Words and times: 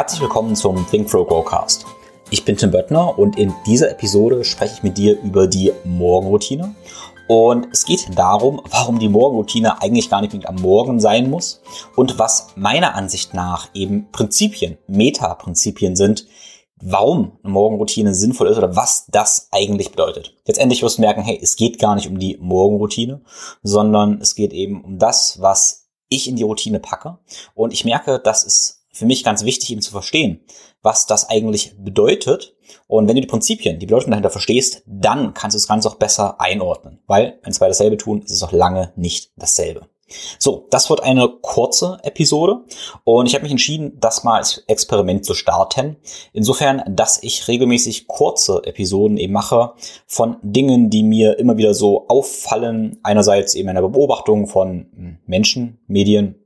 Herzlich 0.00 0.22
willkommen 0.22 0.56
zum 0.56 0.86
Think 0.88 1.10
Throw 1.10 1.28
Growcast. 1.28 1.84
Ich 2.30 2.46
bin 2.46 2.56
Tim 2.56 2.70
Böttner 2.70 3.18
und 3.18 3.36
in 3.36 3.52
dieser 3.66 3.90
Episode 3.90 4.46
spreche 4.46 4.76
ich 4.76 4.82
mit 4.82 4.96
dir 4.96 5.20
über 5.20 5.46
die 5.46 5.74
Morgenroutine. 5.84 6.74
Und 7.28 7.68
es 7.70 7.84
geht 7.84 8.08
darum, 8.14 8.62
warum 8.70 8.98
die 8.98 9.10
Morgenroutine 9.10 9.82
eigentlich 9.82 10.08
gar 10.08 10.22
nicht 10.22 10.48
am 10.48 10.54
Morgen 10.54 11.00
sein 11.00 11.28
muss 11.28 11.60
und 11.96 12.18
was 12.18 12.46
meiner 12.56 12.94
Ansicht 12.94 13.34
nach 13.34 13.68
eben 13.74 14.10
Prinzipien, 14.10 14.78
Meta-Prinzipien 14.86 15.96
sind, 15.96 16.26
warum 16.80 17.32
eine 17.42 17.52
Morgenroutine 17.52 18.14
sinnvoll 18.14 18.48
ist 18.48 18.56
oder 18.56 18.74
was 18.74 19.04
das 19.08 19.48
eigentlich 19.50 19.90
bedeutet. 19.90 20.34
Letztendlich 20.46 20.82
wirst 20.82 20.96
du 20.96 21.02
merken, 21.02 21.20
hey, 21.20 21.38
es 21.42 21.56
geht 21.56 21.78
gar 21.78 21.94
nicht 21.94 22.08
um 22.08 22.18
die 22.18 22.38
Morgenroutine, 22.40 23.20
sondern 23.62 24.18
es 24.22 24.34
geht 24.34 24.54
eben 24.54 24.82
um 24.82 24.98
das, 24.98 25.42
was 25.42 25.90
ich 26.08 26.26
in 26.26 26.36
die 26.36 26.42
Routine 26.42 26.80
packe. 26.80 27.18
Und 27.54 27.74
ich 27.74 27.84
merke, 27.84 28.18
das 28.18 28.44
ist 28.44 28.79
für 28.92 29.06
mich 29.06 29.24
ganz 29.24 29.44
wichtig, 29.44 29.70
eben 29.70 29.82
zu 29.82 29.92
verstehen, 29.92 30.40
was 30.82 31.06
das 31.06 31.28
eigentlich 31.28 31.74
bedeutet. 31.78 32.56
Und 32.86 33.08
wenn 33.08 33.16
du 33.16 33.22
die 33.22 33.28
Prinzipien, 33.28 33.78
die 33.78 33.86
Bedeutung 33.86 34.10
dahinter 34.10 34.30
verstehst, 34.30 34.82
dann 34.86 35.34
kannst 35.34 35.54
du 35.54 35.58
das 35.58 35.68
Ganze 35.68 35.88
auch 35.88 35.96
besser 35.96 36.40
einordnen. 36.40 37.00
Weil, 37.06 37.38
wenn 37.42 37.52
zwei 37.52 37.68
dasselbe 37.68 37.96
tun, 37.96 38.22
ist 38.22 38.30
es 38.30 38.42
auch 38.42 38.52
lange 38.52 38.92
nicht 38.96 39.32
dasselbe. 39.36 39.88
So, 40.38 40.66
das 40.70 40.90
wird 40.90 41.02
eine 41.02 41.28
kurze 41.40 41.98
Episode 42.02 42.64
und 43.04 43.26
ich 43.26 43.34
habe 43.34 43.44
mich 43.44 43.52
entschieden, 43.52 43.96
das 44.00 44.24
mal 44.24 44.38
als 44.38 44.64
Experiment 44.66 45.24
zu 45.24 45.34
starten. 45.34 45.96
Insofern, 46.32 46.82
dass 46.88 47.22
ich 47.22 47.46
regelmäßig 47.46 48.08
kurze 48.08 48.62
Episoden 48.64 49.16
eben 49.18 49.32
mache 49.32 49.74
von 50.06 50.36
Dingen, 50.42 50.90
die 50.90 51.04
mir 51.04 51.38
immer 51.38 51.58
wieder 51.58 51.74
so 51.74 52.08
auffallen. 52.08 52.98
Einerseits 53.02 53.54
eben 53.54 53.68
in 53.68 53.76
der 53.76 53.82
Beobachtung 53.82 54.48
von 54.48 55.18
Menschen, 55.26 55.78
Medien, 55.86 56.39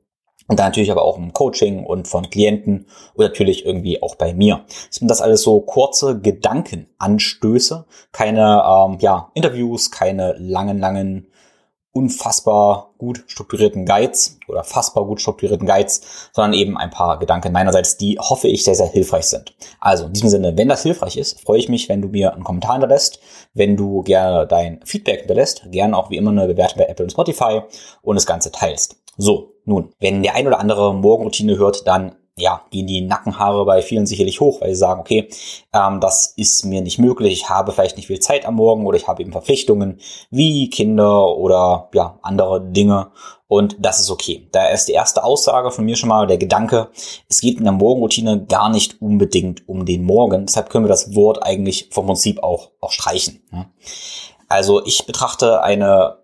und 0.46 0.58
dann 0.58 0.66
natürlich 0.66 0.90
aber 0.90 1.02
auch 1.02 1.16
im 1.16 1.32
Coaching 1.32 1.84
und 1.84 2.06
von 2.08 2.28
Klienten 2.30 2.86
und 3.14 3.24
natürlich 3.24 3.64
irgendwie 3.64 4.02
auch 4.02 4.14
bei 4.14 4.34
mir. 4.34 4.64
sind 4.90 5.10
das 5.10 5.22
alles 5.22 5.42
so 5.42 5.60
kurze 5.60 6.20
Gedankenanstöße, 6.20 7.86
keine 8.12 8.62
ähm, 8.66 8.98
ja, 9.00 9.30
Interviews, 9.34 9.90
keine 9.90 10.34
langen, 10.38 10.78
langen 10.78 11.28
unfassbar 11.94 12.92
gut 12.98 13.22
strukturierten 13.28 13.86
Guides 13.86 14.38
oder 14.48 14.64
fassbar 14.64 15.04
gut 15.06 15.20
strukturierten 15.20 15.66
Guides, 15.66 16.30
sondern 16.32 16.52
eben 16.52 16.76
ein 16.76 16.90
paar 16.90 17.20
Gedanken 17.20 17.52
meinerseits, 17.52 17.96
die 17.96 18.18
hoffe 18.18 18.48
ich 18.48 18.64
sehr, 18.64 18.74
sehr 18.74 18.88
hilfreich 18.88 19.26
sind. 19.26 19.54
Also 19.78 20.06
in 20.06 20.12
diesem 20.12 20.28
Sinne, 20.28 20.56
wenn 20.56 20.68
das 20.68 20.82
hilfreich 20.82 21.16
ist, 21.16 21.40
freue 21.40 21.58
ich 21.58 21.68
mich, 21.68 21.88
wenn 21.88 22.02
du 22.02 22.08
mir 22.08 22.34
einen 22.34 22.42
Kommentar 22.42 22.72
hinterlässt, 22.72 23.20
wenn 23.54 23.76
du 23.76 24.02
gerne 24.02 24.44
dein 24.46 24.80
Feedback 24.84 25.20
hinterlässt, 25.20 25.70
gerne 25.70 25.96
auch 25.96 26.10
wie 26.10 26.16
immer 26.16 26.32
eine 26.32 26.48
Bewertung 26.48 26.78
bei 26.78 26.86
Apple 26.86 27.04
und 27.04 27.10
Spotify 27.10 27.62
und 28.02 28.16
das 28.16 28.26
Ganze 28.26 28.50
teilst. 28.50 28.96
So, 29.16 29.53
nun, 29.64 29.92
wenn 30.00 30.22
der 30.22 30.34
ein 30.34 30.46
oder 30.46 30.60
andere 30.60 30.94
Morgenroutine 30.94 31.56
hört, 31.58 31.86
dann 31.86 32.16
ja, 32.36 32.62
gehen 32.70 32.88
die 32.88 33.00
Nackenhaare 33.00 33.64
bei 33.64 33.80
vielen 33.80 34.06
sicherlich 34.06 34.40
hoch, 34.40 34.60
weil 34.60 34.70
sie 34.70 34.80
sagen, 34.80 35.00
okay, 35.00 35.28
ähm, 35.72 36.00
das 36.00 36.34
ist 36.36 36.64
mir 36.64 36.80
nicht 36.80 36.98
möglich, 36.98 37.32
ich 37.32 37.48
habe 37.48 37.70
vielleicht 37.70 37.96
nicht 37.96 38.08
viel 38.08 38.18
Zeit 38.18 38.44
am 38.44 38.56
Morgen 38.56 38.86
oder 38.86 38.96
ich 38.96 39.06
habe 39.06 39.22
eben 39.22 39.30
Verpflichtungen 39.30 40.00
wie 40.30 40.68
Kinder 40.68 41.36
oder 41.36 41.90
ja, 41.94 42.18
andere 42.22 42.60
Dinge 42.60 43.12
und 43.46 43.76
das 43.78 44.00
ist 44.00 44.10
okay. 44.10 44.48
Da 44.50 44.66
ist 44.66 44.88
die 44.88 44.92
erste 44.92 45.22
Aussage 45.22 45.70
von 45.70 45.84
mir 45.84 45.94
schon 45.94 46.08
mal 46.08 46.26
der 46.26 46.38
Gedanke, 46.38 46.88
es 47.28 47.40
geht 47.40 47.58
in 47.58 47.64
der 47.64 47.72
Morgenroutine 47.72 48.44
gar 48.46 48.68
nicht 48.68 49.00
unbedingt 49.00 49.68
um 49.68 49.86
den 49.86 50.02
Morgen, 50.02 50.46
deshalb 50.46 50.70
können 50.70 50.86
wir 50.86 50.88
das 50.88 51.14
Wort 51.14 51.40
eigentlich 51.44 51.90
vom 51.92 52.06
Prinzip 52.06 52.42
auch, 52.42 52.72
auch 52.80 52.90
streichen. 52.90 53.44
Also 54.48 54.84
ich 54.84 55.06
betrachte 55.06 55.62
eine 55.62 56.23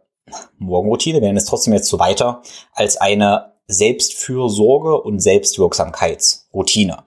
Morgenroutine, 0.58 1.20
wir 1.20 1.26
nennen 1.26 1.38
es 1.38 1.44
trotzdem 1.44 1.72
jetzt 1.72 1.88
so 1.88 1.98
weiter, 1.98 2.42
als 2.72 2.96
eine 2.96 3.52
Selbstfürsorge 3.66 5.00
und 5.00 5.20
Selbstwirksamkeitsroutine. 5.20 7.04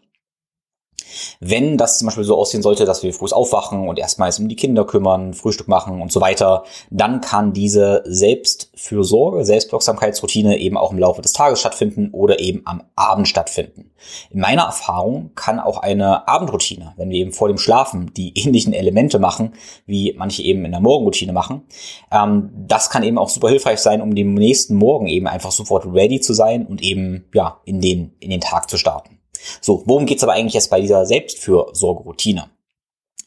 Wenn 1.39 1.77
das 1.77 1.99
zum 1.99 2.07
Beispiel 2.07 2.23
so 2.23 2.37
aussehen 2.37 2.61
sollte, 2.61 2.85
dass 2.85 3.03
wir 3.03 3.13
früh 3.13 3.23
aufwachen 3.31 3.87
und 3.87 3.99
erstmals 3.99 4.39
um 4.39 4.49
die 4.49 4.55
Kinder 4.55 4.85
kümmern, 4.85 5.33
Frühstück 5.33 5.67
machen 5.67 6.01
und 6.01 6.11
so 6.11 6.21
weiter, 6.21 6.65
dann 6.89 7.21
kann 7.21 7.53
diese 7.53 8.03
Selbstfürsorge, 8.05 9.45
Selbstwirksamkeitsroutine 9.45 10.57
eben 10.57 10.77
auch 10.77 10.91
im 10.91 10.99
Laufe 10.99 11.21
des 11.21 11.33
Tages 11.33 11.59
stattfinden 11.59 12.09
oder 12.11 12.39
eben 12.39 12.63
am 12.65 12.83
Abend 12.95 13.27
stattfinden. 13.27 13.91
In 14.29 14.41
meiner 14.41 14.63
Erfahrung 14.63 15.31
kann 15.35 15.59
auch 15.59 15.77
eine 15.77 16.27
Abendroutine, 16.27 16.93
wenn 16.97 17.09
wir 17.09 17.19
eben 17.19 17.31
vor 17.31 17.47
dem 17.47 17.57
Schlafen 17.57 18.13
die 18.13 18.33
ähnlichen 18.37 18.73
Elemente 18.73 19.19
machen, 19.19 19.53
wie 19.85 20.13
manche 20.17 20.43
eben 20.43 20.65
in 20.65 20.71
der 20.71 20.81
Morgenroutine 20.81 21.33
machen, 21.33 21.63
ähm, 22.11 22.51
das 22.67 22.89
kann 22.89 23.03
eben 23.03 23.17
auch 23.17 23.29
super 23.29 23.49
hilfreich 23.49 23.79
sein, 23.79 24.01
um 24.01 24.15
dem 24.15 24.33
nächsten 24.33 24.75
Morgen 24.75 25.07
eben 25.07 25.27
einfach 25.27 25.51
sofort 25.51 25.85
ready 25.85 26.19
zu 26.19 26.33
sein 26.33 26.65
und 26.65 26.81
eben 26.81 27.25
ja 27.33 27.59
in 27.65 27.79
den 27.79 28.15
in 28.19 28.29
den 28.29 28.41
Tag 28.41 28.69
zu 28.69 28.77
starten. 28.77 29.22
So, 29.61 29.83
worum 29.85 30.05
geht's 30.05 30.23
aber 30.23 30.33
eigentlich 30.33 30.53
jetzt 30.53 30.69
bei 30.69 30.81
dieser 30.81 31.05
Selbstfürsorgeroutine? 31.05 32.49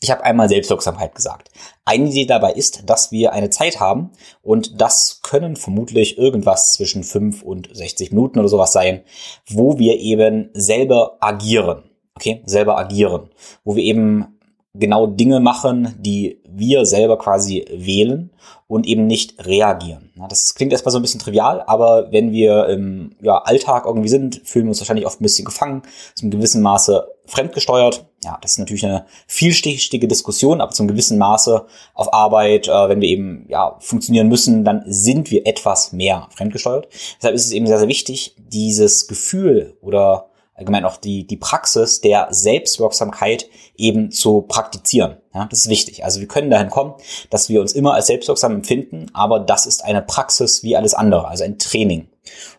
Ich 0.00 0.10
habe 0.10 0.24
einmal 0.24 0.48
Selbstwirksamkeit 0.48 1.14
gesagt. 1.14 1.50
Eine 1.84 2.08
Idee 2.08 2.26
dabei 2.26 2.52
ist, 2.52 2.88
dass 2.88 3.12
wir 3.12 3.32
eine 3.32 3.50
Zeit 3.50 3.80
haben 3.80 4.10
und 4.42 4.80
das 4.80 5.20
können 5.22 5.56
vermutlich 5.56 6.18
irgendwas 6.18 6.74
zwischen 6.74 7.02
5 7.02 7.42
und 7.42 7.74
60 7.74 8.10
Minuten 8.12 8.38
oder 8.38 8.48
sowas 8.48 8.72
sein, 8.72 9.02
wo 9.48 9.78
wir 9.78 9.98
eben 9.98 10.50
selber 10.52 11.16
agieren. 11.20 11.84
Okay, 12.14 12.42
selber 12.46 12.78
agieren. 12.78 13.30
Wo 13.64 13.76
wir 13.76 13.82
eben 13.84 14.38
genau 14.74 15.06
Dinge 15.06 15.40
machen, 15.40 15.94
die 15.98 16.42
wir 16.58 16.86
selber 16.86 17.18
quasi 17.18 17.64
wählen 17.70 18.30
und 18.68 18.86
eben 18.86 19.06
nicht 19.06 19.46
reagieren. 19.46 20.10
Das 20.28 20.54
klingt 20.54 20.72
erstmal 20.72 20.92
so 20.92 20.98
ein 20.98 21.02
bisschen 21.02 21.20
trivial, 21.20 21.62
aber 21.66 22.10
wenn 22.10 22.32
wir 22.32 22.66
im 22.66 23.14
ja, 23.20 23.38
Alltag 23.38 23.84
irgendwie 23.86 24.08
sind, 24.08 24.40
fühlen 24.44 24.66
wir 24.66 24.70
uns 24.70 24.80
wahrscheinlich 24.80 25.06
oft 25.06 25.20
ein 25.20 25.24
bisschen 25.24 25.44
gefangen, 25.44 25.82
zum 26.14 26.30
gewissen 26.30 26.62
Maße 26.62 27.06
fremdgesteuert. 27.26 28.06
Ja, 28.24 28.38
das 28.40 28.52
ist 28.52 28.58
natürlich 28.58 28.84
eine 28.84 29.06
vielstichige 29.26 30.08
Diskussion, 30.08 30.60
aber 30.60 30.72
zum 30.72 30.88
gewissen 30.88 31.18
Maße 31.18 31.66
auf 31.94 32.12
Arbeit, 32.12 32.66
äh, 32.66 32.88
wenn 32.88 33.00
wir 33.00 33.08
eben 33.08 33.46
ja 33.48 33.76
funktionieren 33.80 34.28
müssen, 34.28 34.64
dann 34.64 34.82
sind 34.86 35.30
wir 35.30 35.46
etwas 35.46 35.92
mehr 35.92 36.28
fremdgesteuert. 36.34 36.88
Deshalb 37.18 37.34
ist 37.34 37.46
es 37.46 37.52
eben 37.52 37.66
sehr, 37.66 37.78
sehr 37.78 37.88
wichtig, 37.88 38.34
dieses 38.38 39.06
Gefühl 39.06 39.76
oder 39.80 40.30
allgemein 40.56 40.84
auch 40.84 40.96
die, 40.96 41.26
die 41.26 41.36
Praxis 41.36 42.00
der 42.00 42.28
Selbstwirksamkeit 42.30 43.46
eben 43.76 44.10
zu 44.10 44.42
praktizieren. 44.42 45.18
Ja, 45.34 45.46
das 45.50 45.60
ist 45.60 45.68
wichtig. 45.68 46.04
Also 46.04 46.20
wir 46.20 46.28
können 46.28 46.50
dahin 46.50 46.70
kommen, 46.70 46.94
dass 47.28 47.48
wir 47.48 47.60
uns 47.60 47.72
immer 47.72 47.94
als 47.94 48.06
selbstwirksam 48.06 48.52
empfinden, 48.52 49.10
aber 49.12 49.38
das 49.38 49.66
ist 49.66 49.84
eine 49.84 50.00
Praxis 50.00 50.62
wie 50.62 50.76
alles 50.76 50.94
andere, 50.94 51.28
also 51.28 51.44
ein 51.44 51.58
Training. 51.58 52.08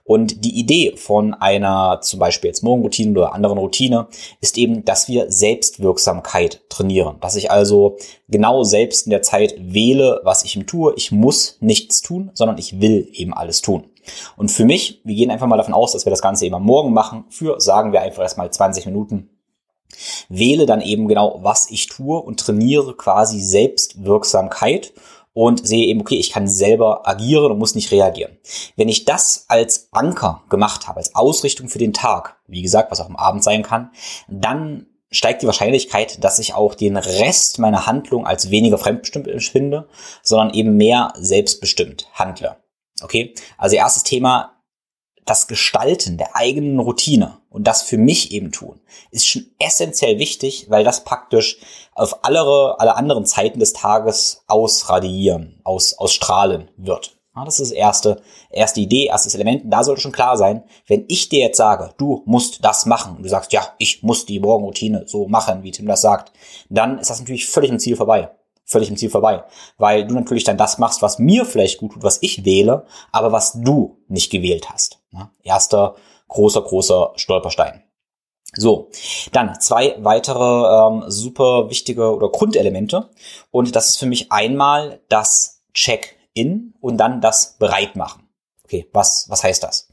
Und 0.03 0.45
die 0.45 0.57
Idee 0.57 0.93
von 0.95 1.33
einer 1.33 1.99
zum 2.01 2.19
Beispiel 2.19 2.49
jetzt 2.49 2.63
Morgenroutine 2.63 3.11
oder 3.11 3.33
anderen 3.33 3.57
Routine 3.57 4.07
ist 4.39 4.57
eben, 4.57 4.85
dass 4.85 5.07
wir 5.09 5.29
Selbstwirksamkeit 5.31 6.61
trainieren. 6.69 7.17
Dass 7.19 7.35
ich 7.35 7.51
also 7.51 7.97
genau 8.29 8.63
selbst 8.63 9.07
in 9.07 9.09
der 9.09 9.21
Zeit 9.21 9.55
wähle, 9.59 10.21
was 10.23 10.45
ich 10.45 10.55
ihm 10.55 10.65
tue. 10.65 10.93
Ich 10.95 11.11
muss 11.11 11.57
nichts 11.59 12.01
tun, 12.01 12.31
sondern 12.33 12.57
ich 12.57 12.79
will 12.79 13.09
eben 13.11 13.33
alles 13.33 13.61
tun. 13.61 13.85
Und 14.35 14.51
für 14.51 14.65
mich, 14.65 15.01
wir 15.03 15.15
gehen 15.15 15.31
einfach 15.31 15.47
mal 15.47 15.57
davon 15.57 15.73
aus, 15.73 15.91
dass 15.91 16.05
wir 16.05 16.11
das 16.11 16.21
Ganze 16.21 16.45
eben 16.45 16.55
am 16.55 16.63
Morgen 16.63 16.93
machen, 16.93 17.25
für, 17.29 17.59
sagen 17.59 17.91
wir 17.91 18.01
einfach 18.01 18.23
erstmal 18.23 18.51
20 18.51 18.85
Minuten. 18.85 19.29
Wähle 20.29 20.65
dann 20.65 20.81
eben 20.81 21.07
genau, 21.07 21.39
was 21.41 21.69
ich 21.71 21.87
tue 21.87 22.19
und 22.19 22.39
trainiere 22.39 22.95
quasi 22.95 23.39
Selbstwirksamkeit 23.39 24.93
und 25.33 25.67
sehe 25.67 25.85
eben, 25.85 26.01
okay, 26.01 26.15
ich 26.15 26.31
kann 26.31 26.47
selber 26.47 27.07
agieren 27.07 27.51
und 27.51 27.59
muss 27.59 27.75
nicht 27.75 27.91
reagieren. 27.91 28.37
Wenn 28.75 28.89
ich 28.89 29.05
das 29.05 29.45
als 29.49 29.87
Anker 29.91 30.43
gemacht 30.49 30.87
habe, 30.87 30.97
als 30.97 31.13
Ausrichtung 31.13 31.69
für 31.69 31.77
den 31.77 31.93
Tag, 31.93 32.37
wie 32.47 32.63
gesagt, 32.63 32.89
was 32.91 32.99
auch 32.99 33.05
am 33.05 33.15
Abend 33.15 33.43
sein 33.43 33.61
kann, 33.61 33.91
dann 34.27 34.87
steigt 35.11 35.41
die 35.41 35.45
Wahrscheinlichkeit, 35.45 36.23
dass 36.23 36.39
ich 36.39 36.53
auch 36.53 36.75
den 36.75 36.97
Rest 36.97 37.59
meiner 37.59 37.85
Handlung 37.85 38.25
als 38.25 38.49
weniger 38.49 38.77
fremdbestimmt 38.77 39.27
empfinde, 39.27 39.87
sondern 40.23 40.53
eben 40.53 40.75
mehr 40.75 41.13
selbstbestimmt 41.15 42.09
handle. 42.13 42.57
Okay, 43.01 43.35
also 43.57 43.75
erstes 43.75 44.03
Thema, 44.03 44.57
das 45.27 45.47
Gestalten 45.47 46.17
der 46.17 46.35
eigenen 46.35 46.79
Routine 46.79 47.37
und 47.49 47.67
das 47.67 47.83
für 47.83 47.97
mich 47.97 48.31
eben 48.31 48.51
tun, 48.51 48.79
ist 49.11 49.27
schon 49.27 49.45
essentiell 49.59 50.19
wichtig, 50.19 50.67
weil 50.69 50.83
das 50.83 51.03
praktisch 51.03 51.59
auf 51.93 52.23
alle, 52.23 52.79
alle 52.79 52.95
anderen 52.95 53.25
Zeiten 53.25 53.59
des 53.59 53.73
Tages 53.73 54.43
ausradieren, 54.47 55.59
aus, 55.63 55.97
ausstrahlen 55.97 56.71
wird. 56.77 57.17
Ja, 57.35 57.45
das 57.45 57.59
ist 57.59 57.71
das 57.71 57.77
erste, 57.77 58.21
erste 58.49 58.79
Idee, 58.79 59.05
erstes 59.05 59.35
Element. 59.35 59.61
da 59.65 59.83
sollte 59.83 60.01
schon 60.01 60.11
klar 60.11 60.37
sein, 60.37 60.63
wenn 60.87 61.05
ich 61.07 61.29
dir 61.29 61.39
jetzt 61.39 61.57
sage, 61.57 61.93
du 61.97 62.23
musst 62.25 62.65
das 62.65 62.87
machen 62.87 63.17
und 63.17 63.23
du 63.23 63.29
sagst, 63.29 63.53
ja, 63.53 63.75
ich 63.77 64.01
muss 64.01 64.25
die 64.25 64.39
Morgenroutine 64.39 65.03
so 65.07 65.27
machen, 65.27 65.61
wie 65.61 65.71
Tim 65.71 65.85
das 65.85 66.01
sagt, 66.01 66.31
dann 66.69 66.97
ist 66.97 67.11
das 67.11 67.19
natürlich 67.19 67.45
völlig 67.45 67.69
im 67.69 67.79
Ziel 67.79 67.95
vorbei 67.95 68.31
völlig 68.67 68.89
im 68.89 68.97
Ziel 68.97 69.09
vorbei. 69.09 69.43
Weil 69.77 70.05
du 70.05 70.13
natürlich 70.13 70.43
dann 70.43 70.57
das 70.57 70.77
machst, 70.77 71.01
was 71.01 71.17
mir 71.17 71.45
vielleicht 71.45 71.79
gut 71.79 71.93
tut, 71.93 72.03
was 72.03 72.19
ich 72.21 72.45
wähle, 72.45 72.85
aber 73.11 73.31
was 73.31 73.53
du 73.53 73.97
nicht 74.07 74.31
gewählt 74.31 74.69
hast. 74.69 74.99
Erster 75.41 75.95
großer, 76.27 76.61
großer 76.61 77.13
Stolperstein. 77.15 77.83
So, 78.53 78.89
dann 79.33 79.59
zwei 79.59 79.95
weitere 79.99 80.43
ähm, 80.43 81.03
super 81.07 81.69
wichtige 81.69 82.13
oder 82.13 82.29
Grundelemente. 82.29 83.09
Und 83.51 83.75
das 83.75 83.89
ist 83.89 83.97
für 83.97 84.05
mich 84.05 84.31
einmal 84.31 85.01
das 85.09 85.63
Check-in 85.73 86.73
und 86.79 86.97
dann 86.97 87.21
das 87.21 87.57
Bereitmachen. 87.57 88.23
Okay, 88.63 88.87
was, 88.93 89.29
was 89.29 89.43
heißt 89.43 89.63
das? 89.63 89.87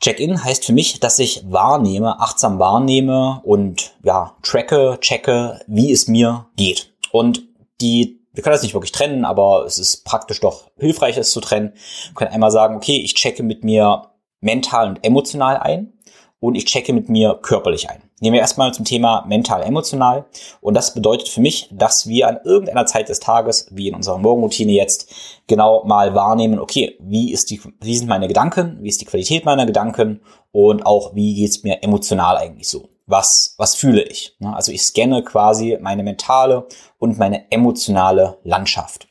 Check-in 0.00 0.42
heißt 0.42 0.64
für 0.64 0.72
mich, 0.72 0.98
dass 0.98 1.18
ich 1.20 1.44
wahrnehme, 1.50 2.20
achtsam 2.20 2.58
wahrnehme 2.58 3.40
und 3.44 3.94
ja, 4.02 4.36
tracke, 4.42 4.98
checke, 5.00 5.60
wie 5.68 5.92
es 5.92 6.08
mir 6.08 6.46
geht. 6.56 6.92
Und 7.12 7.46
die, 7.82 8.20
wir 8.32 8.42
können 8.42 8.54
das 8.54 8.62
nicht 8.62 8.74
wirklich 8.74 8.92
trennen, 8.92 9.24
aber 9.24 9.64
es 9.66 9.78
ist 9.78 10.04
praktisch 10.04 10.40
doch 10.40 10.70
hilfreich, 10.78 11.18
es 11.18 11.32
zu 11.32 11.40
trennen. 11.40 11.74
Wir 12.08 12.14
können 12.14 12.32
einmal 12.32 12.50
sagen, 12.50 12.76
okay, 12.76 12.96
ich 12.96 13.14
checke 13.14 13.42
mit 13.42 13.64
mir 13.64 14.08
mental 14.40 14.88
und 14.88 15.04
emotional 15.04 15.58
ein 15.58 15.92
und 16.40 16.54
ich 16.54 16.64
checke 16.64 16.92
mit 16.92 17.08
mir 17.08 17.38
körperlich 17.40 17.90
ein. 17.90 18.02
Nehmen 18.22 18.34
wir 18.34 18.40
erstmal 18.40 18.72
zum 18.72 18.84
Thema 18.84 19.24
mental-emotional. 19.26 20.26
Und 20.60 20.74
das 20.74 20.94
bedeutet 20.94 21.28
für 21.28 21.40
mich, 21.40 21.68
dass 21.72 22.06
wir 22.06 22.28
an 22.28 22.38
irgendeiner 22.44 22.86
Zeit 22.86 23.08
des 23.08 23.18
Tages, 23.18 23.66
wie 23.72 23.88
in 23.88 23.96
unserer 23.96 24.18
Morgenroutine 24.18 24.70
jetzt, 24.70 25.12
genau 25.48 25.82
mal 25.84 26.14
wahrnehmen, 26.14 26.60
okay, 26.60 26.96
wie, 27.00 27.32
ist 27.32 27.50
die, 27.50 27.60
wie 27.80 27.96
sind 27.96 28.08
meine 28.08 28.28
Gedanken, 28.28 28.78
wie 28.80 28.88
ist 28.88 29.00
die 29.00 29.06
Qualität 29.06 29.44
meiner 29.44 29.66
Gedanken 29.66 30.20
und 30.52 30.86
auch 30.86 31.16
wie 31.16 31.34
geht's 31.34 31.64
mir 31.64 31.82
emotional 31.82 32.36
eigentlich 32.36 32.68
so. 32.68 32.91
Was, 33.06 33.54
was 33.58 33.74
fühle 33.74 34.02
ich? 34.02 34.36
Also 34.40 34.72
ich 34.72 34.82
scanne 34.82 35.22
quasi 35.24 35.78
meine 35.80 36.02
mentale 36.02 36.66
und 36.98 37.18
meine 37.18 37.50
emotionale 37.50 38.38
Landschaft. 38.44 39.08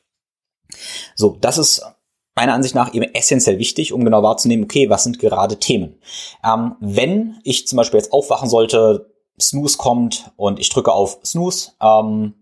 So, 1.15 1.37
das 1.41 1.57
ist 1.57 1.83
meiner 2.35 2.53
Ansicht 2.53 2.75
nach 2.75 2.93
eben 2.93 3.13
essentiell 3.13 3.59
wichtig, 3.59 3.93
um 3.93 4.05
genau 4.05 4.23
wahrzunehmen, 4.23 4.63
okay, 4.63 4.89
was 4.89 5.03
sind 5.03 5.19
gerade 5.19 5.57
Themen. 5.57 5.99
Ähm, 6.43 6.75
wenn 6.79 7.39
ich 7.43 7.67
zum 7.67 7.77
Beispiel 7.77 7.99
jetzt 7.99 8.13
aufwachen 8.13 8.49
sollte, 8.49 9.11
Snooze 9.39 9.77
kommt 9.77 10.31
und 10.37 10.59
ich 10.59 10.69
drücke 10.69 10.91
auf 10.91 11.19
Snooze 11.25 11.71
ähm, 11.81 12.33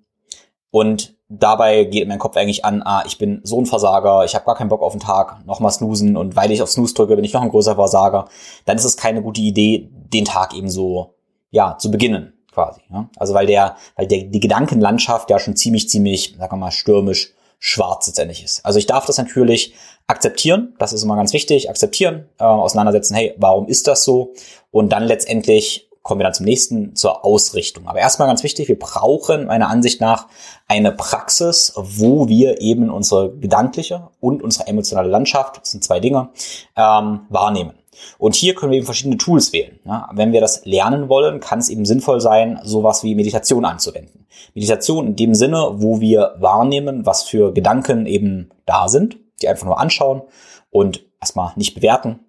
und 0.71 1.15
dabei 1.29 1.83
geht 1.85 2.07
mein 2.07 2.19
Kopf 2.19 2.35
eigentlich 2.35 2.65
an, 2.65 2.81
ah, 2.83 3.03
ich 3.05 3.17
bin 3.17 3.41
so 3.43 3.61
ein 3.61 3.65
Versager, 3.65 4.25
ich 4.25 4.35
habe 4.35 4.45
gar 4.45 4.55
keinen 4.55 4.69
Bock 4.69 4.81
auf 4.81 4.93
den 4.93 4.99
Tag, 4.99 5.45
nochmal 5.45 5.71
snoosen 5.71 6.17
und 6.17 6.35
weil 6.35 6.51
ich 6.51 6.61
auf 6.61 6.69
Snooze 6.69 6.95
drücke, 6.95 7.15
bin 7.15 7.25
ich 7.25 7.33
noch 7.33 7.41
ein 7.41 7.49
größer 7.49 7.75
Versager, 7.75 8.27
dann 8.65 8.77
ist 8.77 8.85
es 8.85 8.97
keine 8.97 9.21
gute 9.21 9.41
Idee, 9.41 9.89
den 9.91 10.25
Tag 10.25 10.55
eben 10.55 10.69
so, 10.69 11.15
ja, 11.51 11.77
zu 11.77 11.91
beginnen 11.91 12.33
quasi. 12.51 12.81
Ja? 12.91 13.09
Also 13.17 13.33
weil 13.33 13.47
der, 13.47 13.75
weil 13.95 14.07
der, 14.07 14.23
die 14.23 14.39
Gedankenlandschaft 14.39 15.29
ja 15.29 15.39
schon 15.39 15.55
ziemlich, 15.55 15.89
ziemlich, 15.89 16.35
sagen 16.37 16.51
wir 16.51 16.57
mal, 16.57 16.71
stürmisch 16.71 17.33
schwarz 17.59 18.07
letztendlich 18.07 18.43
ist. 18.43 18.65
Also 18.65 18.79
ich 18.79 18.85
darf 18.85 19.05
das 19.05 19.17
natürlich 19.17 19.73
akzeptieren, 20.07 20.73
das 20.79 20.93
ist 20.93 21.03
immer 21.03 21.15
ganz 21.15 21.33
wichtig, 21.33 21.69
akzeptieren, 21.69 22.27
äh, 22.39 22.43
auseinandersetzen, 22.43 23.15
hey, 23.15 23.35
warum 23.37 23.67
ist 23.67 23.87
das 23.87 24.03
so? 24.03 24.33
Und 24.71 24.89
dann 24.91 25.03
letztendlich 25.03 25.89
kommen 26.01 26.21
wir 26.21 26.23
dann 26.23 26.33
zum 26.33 26.45
nächsten, 26.45 26.95
zur 26.95 27.25
Ausrichtung. 27.25 27.87
Aber 27.87 27.99
erstmal 27.99 28.27
ganz 28.27 28.41
wichtig, 28.41 28.67
wir 28.67 28.79
brauchen 28.79 29.45
meiner 29.45 29.69
Ansicht 29.69 30.01
nach 30.01 30.27
eine 30.67 30.91
Praxis, 30.91 31.73
wo 31.75 32.27
wir 32.27 32.61
eben 32.61 32.89
unsere 32.89 33.35
gedankliche 33.35 34.07
und 34.19 34.41
unsere 34.41 34.67
emotionale 34.67 35.09
Landschaft, 35.09 35.57
das 35.61 35.71
sind 35.71 35.83
zwei 35.83 35.99
Dinge, 35.99 36.29
ähm, 36.75 37.21
wahrnehmen. 37.29 37.73
Und 38.17 38.35
hier 38.35 38.55
können 38.55 38.71
wir 38.71 38.77
eben 38.77 38.85
verschiedene 38.85 39.17
Tools 39.17 39.53
wählen. 39.53 39.79
Ja, 39.85 40.09
wenn 40.13 40.31
wir 40.31 40.41
das 40.41 40.65
lernen 40.65 41.09
wollen, 41.09 41.39
kann 41.39 41.59
es 41.59 41.69
eben 41.69 41.85
sinnvoll 41.85 42.21
sein, 42.21 42.59
sowas 42.63 43.03
wie 43.03 43.15
Meditation 43.15 43.65
anzuwenden. 43.65 44.27
Meditation 44.53 45.07
in 45.07 45.15
dem 45.15 45.35
Sinne, 45.35 45.71
wo 45.75 45.99
wir 45.99 46.35
wahrnehmen, 46.39 47.05
was 47.05 47.23
für 47.23 47.53
Gedanken 47.53 48.05
eben 48.05 48.49
da 48.65 48.87
sind, 48.87 49.17
die 49.41 49.47
einfach 49.47 49.65
nur 49.65 49.79
anschauen 49.79 50.21
und 50.69 51.03
erstmal 51.19 51.53
nicht 51.55 51.75
bewerten. 51.75 52.19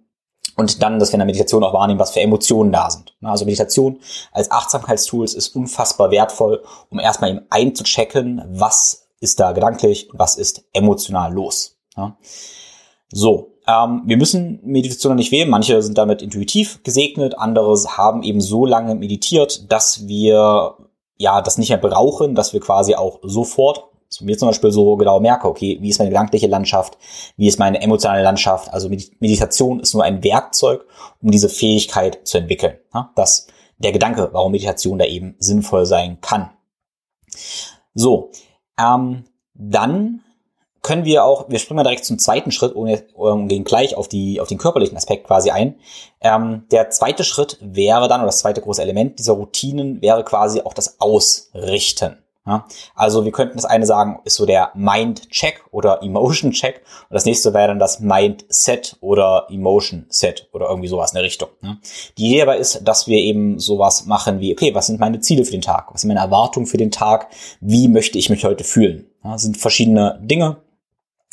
Und 0.56 0.82
dann, 0.82 0.98
dass 0.98 1.10
wir 1.10 1.14
in 1.14 1.20
der 1.20 1.26
Meditation 1.26 1.64
auch 1.64 1.72
wahrnehmen, 1.72 2.00
was 2.00 2.10
für 2.10 2.20
Emotionen 2.20 2.72
da 2.72 2.90
sind. 2.90 3.16
Also 3.22 3.44
Meditation 3.44 4.00
als 4.32 4.50
Achtsamkeitstools 4.50 5.34
ist 5.34 5.54
unfassbar 5.56 6.10
wertvoll, 6.10 6.62
um 6.90 6.98
erstmal 6.98 7.30
eben 7.30 7.46
einzuchecken, 7.50 8.42
was 8.48 9.08
ist 9.20 9.40
da 9.40 9.52
gedanklich 9.52 10.10
und 10.10 10.18
was 10.18 10.36
ist 10.36 10.64
emotional 10.72 11.32
los. 11.32 11.78
Ja. 11.96 12.16
So, 13.12 13.54
ähm, 13.70 14.02
wir 14.06 14.16
müssen 14.16 14.60
Meditation 14.64 15.16
nicht 15.16 15.32
wählen. 15.32 15.48
Manche 15.48 15.82
sind 15.82 15.96
damit 15.96 16.22
intuitiv 16.22 16.82
gesegnet, 16.82 17.38
andere 17.38 17.76
haben 17.96 18.22
eben 18.22 18.40
so 18.40 18.66
lange 18.66 18.94
meditiert, 18.94 19.70
dass 19.70 20.08
wir 20.08 20.74
ja 21.16 21.42
das 21.42 21.58
nicht 21.58 21.68
mehr 21.68 21.78
brauchen, 21.78 22.34
dass 22.34 22.52
wir 22.52 22.60
quasi 22.60 22.94
auch 22.94 23.20
sofort 23.22 23.84
so 24.12 24.24
mir 24.24 24.36
zum 24.36 24.48
Beispiel 24.48 24.72
so 24.72 24.96
genau 24.96 25.20
merke, 25.20 25.46
okay, 25.46 25.78
wie 25.80 25.88
ist 25.88 26.00
meine 26.00 26.10
gedankliche 26.10 26.48
Landschaft, 26.48 26.98
wie 27.36 27.46
ist 27.46 27.60
meine 27.60 27.80
emotionale 27.80 28.24
Landschaft. 28.24 28.72
Also 28.72 28.88
Meditation 28.88 29.78
ist 29.78 29.94
nur 29.94 30.02
ein 30.02 30.24
Werkzeug, 30.24 30.84
um 31.22 31.30
diese 31.30 31.48
Fähigkeit 31.48 32.26
zu 32.26 32.38
entwickeln. 32.38 32.74
Ja, 32.92 33.12
das 33.14 33.46
der 33.78 33.92
Gedanke, 33.92 34.28
warum 34.32 34.52
Meditation 34.52 34.98
da 34.98 35.04
eben 35.04 35.36
sinnvoll 35.38 35.86
sein 35.86 36.20
kann. 36.20 36.50
So, 37.94 38.32
ähm, 38.78 39.24
dann 39.54 40.22
können 40.82 41.04
wir 41.04 41.24
auch, 41.24 41.48
wir 41.48 41.58
springen 41.58 41.76
mal 41.76 41.82
direkt 41.82 42.04
zum 42.04 42.18
zweiten 42.18 42.52
Schritt 42.52 42.72
und 42.72 43.04
um, 43.14 43.48
gehen 43.48 43.64
gleich 43.64 43.96
auf, 43.96 44.08
die, 44.08 44.40
auf 44.40 44.48
den 44.48 44.58
körperlichen 44.58 44.96
Aspekt 44.96 45.26
quasi 45.26 45.50
ein. 45.50 45.76
Ähm, 46.20 46.64
der 46.70 46.90
zweite 46.90 47.24
Schritt 47.24 47.58
wäre 47.60 48.08
dann, 48.08 48.20
oder 48.20 48.26
das 48.26 48.40
zweite 48.40 48.60
große 48.60 48.82
Element 48.82 49.18
dieser 49.18 49.34
Routinen 49.34 50.00
wäre 50.00 50.24
quasi 50.24 50.60
auch 50.62 50.74
das 50.74 51.00
Ausrichten. 51.00 52.18
Ja? 52.46 52.66
Also 52.94 53.24
wir 53.24 53.32
könnten 53.32 53.56
das 53.56 53.64
eine 53.64 53.86
sagen, 53.86 54.20
ist 54.24 54.36
so 54.36 54.46
der 54.46 54.70
Mind-Check 54.74 55.64
oder 55.70 56.02
Emotion-Check 56.02 56.82
und 57.08 57.14
das 57.14 57.24
nächste 57.24 57.52
wäre 57.52 57.68
dann 57.68 57.78
das 57.78 58.00
Mind-Set 58.00 58.96
oder 59.00 59.46
Emotion-Set 59.50 60.48
oder 60.52 60.68
irgendwie 60.68 60.88
sowas 60.88 61.12
in 61.12 61.16
der 61.16 61.24
Richtung. 61.24 61.50
Ne? 61.60 61.78
Die 62.16 62.26
Idee 62.26 62.40
dabei 62.40 62.58
ist, 62.58 62.80
dass 62.86 63.06
wir 63.06 63.18
eben 63.18 63.58
sowas 63.58 64.06
machen 64.06 64.40
wie, 64.40 64.52
okay, 64.52 64.74
was 64.74 64.86
sind 64.86 65.00
meine 65.00 65.20
Ziele 65.20 65.44
für 65.44 65.52
den 65.52 65.60
Tag? 65.60 65.92
Was 65.92 66.00
sind 66.00 66.08
meine 66.08 66.20
Erwartungen 66.20 66.66
für 66.66 66.78
den 66.78 66.90
Tag? 66.90 67.28
Wie 67.60 67.88
möchte 67.88 68.18
ich 68.18 68.30
mich 68.30 68.44
heute 68.44 68.64
fühlen? 68.64 69.06
Ja, 69.22 69.36
sind 69.36 69.58
verschiedene 69.58 70.18
Dinge, 70.22 70.56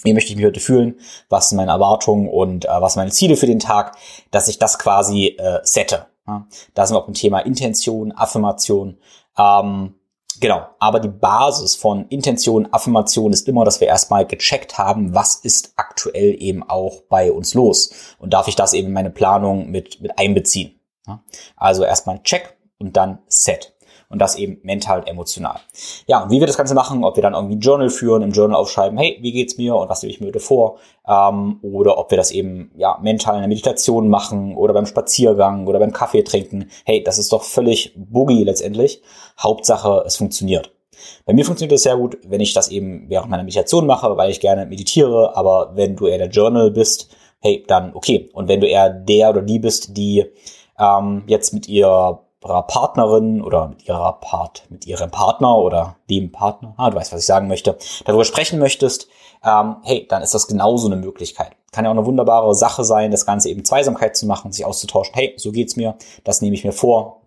wie 0.03 0.13
möchte 0.13 0.31
ich 0.31 0.35
mich 0.35 0.45
heute 0.45 0.59
fühlen, 0.59 0.99
was 1.29 1.49
sind 1.49 1.57
meine 1.57 1.71
Erwartungen 1.71 2.29
und 2.29 2.65
äh, 2.65 2.69
was 2.69 2.93
sind 2.93 3.01
meine 3.01 3.11
Ziele 3.11 3.35
für 3.35 3.47
den 3.47 3.59
Tag, 3.59 3.97
dass 4.31 4.47
ich 4.47 4.59
das 4.59 4.77
quasi 4.77 5.35
äh, 5.37 5.59
sette. 5.63 6.07
Ja? 6.27 6.47
Da 6.73 6.85
sind 6.85 6.95
wir 6.95 7.01
auch 7.01 7.07
im 7.07 7.13
Thema 7.13 7.39
Intention, 7.39 8.11
Affirmation. 8.11 8.97
Ähm, 9.37 9.95
genau, 10.39 10.67
aber 10.79 10.99
die 10.99 11.09
Basis 11.09 11.75
von 11.75 12.07
Intention, 12.09 12.71
Affirmation 12.71 13.33
ist 13.33 13.47
immer, 13.47 13.65
dass 13.65 13.81
wir 13.81 13.87
erstmal 13.87 14.25
gecheckt 14.27 14.77
haben, 14.77 15.15
was 15.15 15.35
ist 15.35 15.73
aktuell 15.77 16.35
eben 16.39 16.63
auch 16.63 17.01
bei 17.09 17.31
uns 17.31 17.55
los 17.55 17.91
und 18.19 18.33
darf 18.33 18.47
ich 18.47 18.55
das 18.55 18.73
eben 18.73 18.87
in 18.87 18.93
meine 18.93 19.09
Planung 19.09 19.71
mit, 19.71 19.99
mit 20.01 20.17
einbeziehen. 20.19 20.79
Ja? 21.07 21.23
Also 21.55 21.83
erstmal 21.83 22.21
Check 22.21 22.55
und 22.77 22.95
dann 22.97 23.19
Set 23.27 23.73
und 24.09 24.19
das 24.19 24.35
eben 24.37 24.59
mental 24.63 24.99
und 24.99 25.07
emotional. 25.07 25.59
Ja, 26.07 26.23
und 26.23 26.31
wie 26.31 26.39
wir 26.39 26.47
das 26.47 26.57
Ganze 26.57 26.75
machen, 26.75 27.03
ob 27.03 27.15
wir 27.15 27.23
dann 27.23 27.33
irgendwie 27.33 27.55
ein 27.55 27.61
Journal 27.61 27.89
führen, 27.89 28.21
im 28.21 28.31
Journal 28.31 28.59
aufschreiben, 28.59 28.97
hey, 28.97 29.17
wie 29.21 29.31
geht's 29.31 29.57
mir 29.57 29.75
und 29.75 29.89
was 29.89 30.01
nehme 30.01 30.13
ich 30.13 30.21
mir 30.21 30.27
heute 30.27 30.39
vor, 30.39 30.77
ähm, 31.07 31.59
oder 31.61 31.97
ob 31.97 32.11
wir 32.11 32.17
das 32.17 32.31
eben 32.31 32.71
ja 32.75 32.97
mental 33.01 33.35
in 33.35 33.41
der 33.41 33.47
Meditation 33.47 34.09
machen 34.09 34.55
oder 34.55 34.73
beim 34.73 34.85
Spaziergang 34.85 35.67
oder 35.67 35.79
beim 35.79 35.93
Kaffee 35.93 36.23
trinken. 36.23 36.69
Hey, 36.85 37.03
das 37.03 37.17
ist 37.17 37.31
doch 37.31 37.43
völlig 37.43 37.93
boogie 37.95 38.43
letztendlich. 38.43 39.01
Hauptsache, 39.39 40.03
es 40.05 40.17
funktioniert. 40.17 40.71
Bei 41.25 41.33
mir 41.33 41.45
funktioniert 41.45 41.73
das 41.73 41.83
sehr 41.83 41.97
gut, 41.97 42.17
wenn 42.25 42.41
ich 42.41 42.53
das 42.53 42.69
eben 42.69 43.09
während 43.09 43.29
meiner 43.29 43.43
Meditation 43.43 43.85
mache, 43.85 44.17
weil 44.17 44.31
ich 44.31 44.39
gerne 44.39 44.65
meditiere, 44.65 45.35
aber 45.35 45.71
wenn 45.75 45.95
du 45.95 46.07
eher 46.07 46.17
der 46.17 46.29
Journal 46.29 46.71
bist, 46.71 47.15
hey, 47.39 47.63
dann 47.67 47.93
okay. 47.93 48.29
Und 48.33 48.47
wenn 48.47 48.61
du 48.61 48.67
eher 48.67 48.89
der 48.89 49.29
oder 49.29 49.41
die 49.41 49.59
bist, 49.59 49.95
die 49.95 50.25
ähm, 50.79 51.23
jetzt 51.27 51.53
mit 51.53 51.67
ihr 51.67 52.19
ihrer 52.47 52.63
Partnerin 52.63 53.41
oder 53.41 53.67
mit 53.67 53.87
ihrer 53.87 54.13
Part, 54.13 54.63
mit 54.69 54.87
ihrem 54.87 55.11
Partner 55.11 55.57
oder 55.57 55.97
dem 56.09 56.31
Partner, 56.31 56.73
ah, 56.77 56.89
du 56.89 56.97
weißt, 56.97 57.11
was 57.11 57.21
ich 57.21 57.25
sagen 57.25 57.47
möchte, 57.47 57.77
darüber 58.05 58.25
sprechen 58.25 58.59
möchtest, 58.59 59.07
ähm, 59.43 59.77
hey, 59.83 60.07
dann 60.09 60.23
ist 60.23 60.33
das 60.33 60.47
genauso 60.47 60.87
eine 60.87 60.95
Möglichkeit. 60.95 61.51
Kann 61.71 61.85
ja 61.85 61.91
auch 61.91 61.95
eine 61.95 62.05
wunderbare 62.05 62.55
Sache 62.55 62.83
sein, 62.83 63.11
das 63.11 63.25
Ganze 63.25 63.49
eben 63.49 63.65
Zweisamkeit 63.65 64.15
zu 64.15 64.25
machen, 64.25 64.51
sich 64.51 64.65
auszutauschen. 64.65 65.13
Hey, 65.13 65.33
so 65.37 65.51
geht's 65.51 65.75
mir, 65.75 65.95
das 66.23 66.41
nehme 66.41 66.55
ich 66.55 66.63
mir 66.63 66.71
vor. 66.71 67.21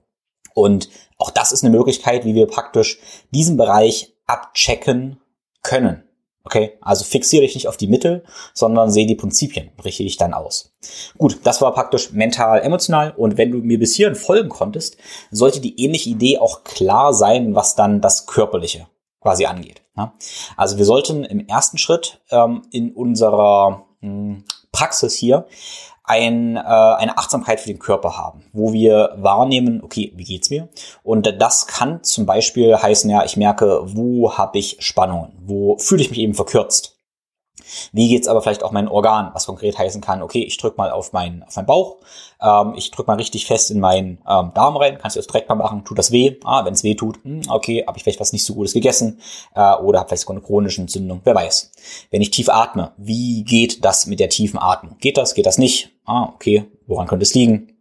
Und 0.54 0.88
auch 1.18 1.30
das 1.30 1.52
ist 1.52 1.62
eine 1.64 1.76
Möglichkeit, 1.76 2.24
wie 2.24 2.34
wir 2.34 2.46
praktisch 2.46 2.98
diesen 3.30 3.56
Bereich 3.56 4.14
abchecken 4.26 5.20
können. 5.62 6.04
Okay, 6.42 6.78
also 6.80 7.04
fixiere 7.04 7.42
dich 7.42 7.54
nicht 7.54 7.68
auf 7.68 7.76
die 7.76 7.86
Mittel, 7.86 8.24
sondern 8.54 8.90
sehe 8.90 9.06
die 9.06 9.14
Prinzipien, 9.14 9.70
richte 9.84 10.04
dich 10.04 10.16
dann 10.16 10.32
aus. 10.32 10.72
Gut, 11.18 11.40
das 11.44 11.60
war 11.60 11.74
praktisch 11.74 12.12
mental, 12.12 12.60
emotional 12.62 13.12
und 13.16 13.36
wenn 13.36 13.50
du 13.50 13.58
mir 13.58 13.78
bis 13.78 13.94
hierhin 13.94 14.14
folgen 14.14 14.48
konntest, 14.48 14.96
sollte 15.30 15.60
die 15.60 15.82
ähnliche 15.84 16.08
Idee 16.10 16.38
auch 16.38 16.64
klar 16.64 17.12
sein, 17.12 17.54
was 17.54 17.76
dann 17.76 18.00
das 18.00 18.26
Körperliche 18.26 18.86
quasi 19.20 19.44
angeht. 19.44 19.82
Also 20.56 20.78
wir 20.78 20.86
sollten 20.86 21.24
im 21.24 21.46
ersten 21.46 21.76
Schritt 21.76 22.20
ähm, 22.30 22.62
in 22.70 22.92
unserer 22.92 23.86
hm, 24.00 24.44
Praxis 24.72 25.14
hier 25.14 25.46
ein, 26.10 26.56
äh, 26.56 26.60
eine 26.60 27.16
Achtsamkeit 27.18 27.60
für 27.60 27.68
den 27.68 27.78
Körper 27.78 28.18
haben, 28.18 28.42
wo 28.52 28.72
wir 28.72 29.14
wahrnehmen, 29.16 29.80
okay, 29.84 30.12
wie 30.16 30.24
geht's 30.24 30.50
mir? 30.50 30.68
Und 31.04 31.36
das 31.38 31.68
kann 31.68 32.02
zum 32.02 32.26
Beispiel 32.26 32.76
heißen, 32.76 33.08
ja, 33.08 33.24
ich 33.24 33.36
merke, 33.36 33.82
wo 33.84 34.36
habe 34.36 34.58
ich 34.58 34.78
Spannungen, 34.80 35.32
wo 35.46 35.78
fühle 35.78 36.02
ich 36.02 36.10
mich 36.10 36.18
eben 36.18 36.34
verkürzt. 36.34 36.99
Wie 37.92 38.08
geht's 38.08 38.28
aber 38.28 38.42
vielleicht 38.42 38.62
auch 38.62 38.72
meinen 38.72 38.88
Organ, 38.88 39.30
was 39.32 39.46
konkret 39.46 39.78
heißen 39.78 40.00
kann, 40.00 40.22
okay, 40.22 40.42
ich 40.42 40.56
drücke 40.56 40.76
mal 40.76 40.90
auf 40.90 41.12
meinen, 41.12 41.42
auf 41.42 41.56
meinen 41.56 41.66
Bauch, 41.66 41.96
ähm, 42.40 42.74
ich 42.76 42.90
drücke 42.90 43.10
mal 43.10 43.16
richtig 43.16 43.46
fest 43.46 43.70
in 43.70 43.80
meinen 43.80 44.18
ähm, 44.28 44.52
Darm 44.54 44.76
rein, 44.76 44.98
kannst 44.98 45.16
du 45.16 45.20
das 45.20 45.26
direkt 45.26 45.48
mal 45.48 45.54
machen, 45.54 45.84
tut 45.84 45.98
das 45.98 46.10
weh? 46.10 46.36
Ah, 46.44 46.64
wenn 46.64 46.74
es 46.74 46.84
weh 46.84 46.94
tut, 46.94 47.22
hm, 47.24 47.42
okay, 47.48 47.84
habe 47.86 47.96
ich 47.98 48.04
vielleicht 48.04 48.20
was 48.20 48.32
nicht 48.32 48.44
so 48.44 48.54
Gutes 48.54 48.72
gegessen 48.72 49.20
äh, 49.54 49.74
oder 49.74 50.00
habe 50.00 50.08
vielleicht 50.08 50.22
sogar 50.22 50.36
eine 50.36 50.46
chronische 50.46 50.80
Entzündung, 50.80 51.20
wer 51.24 51.34
weiß. 51.34 51.72
Wenn 52.10 52.22
ich 52.22 52.30
tief 52.30 52.48
atme, 52.48 52.92
wie 52.96 53.44
geht 53.44 53.84
das 53.84 54.06
mit 54.06 54.20
der 54.20 54.28
tiefen 54.28 54.58
Atmung? 54.58 54.96
Geht 55.00 55.16
das, 55.16 55.34
geht 55.34 55.46
das 55.46 55.58
nicht? 55.58 55.90
Ah, 56.04 56.30
okay, 56.34 56.70
woran 56.86 57.06
könnte 57.06 57.24
es 57.24 57.34
liegen? 57.34 57.79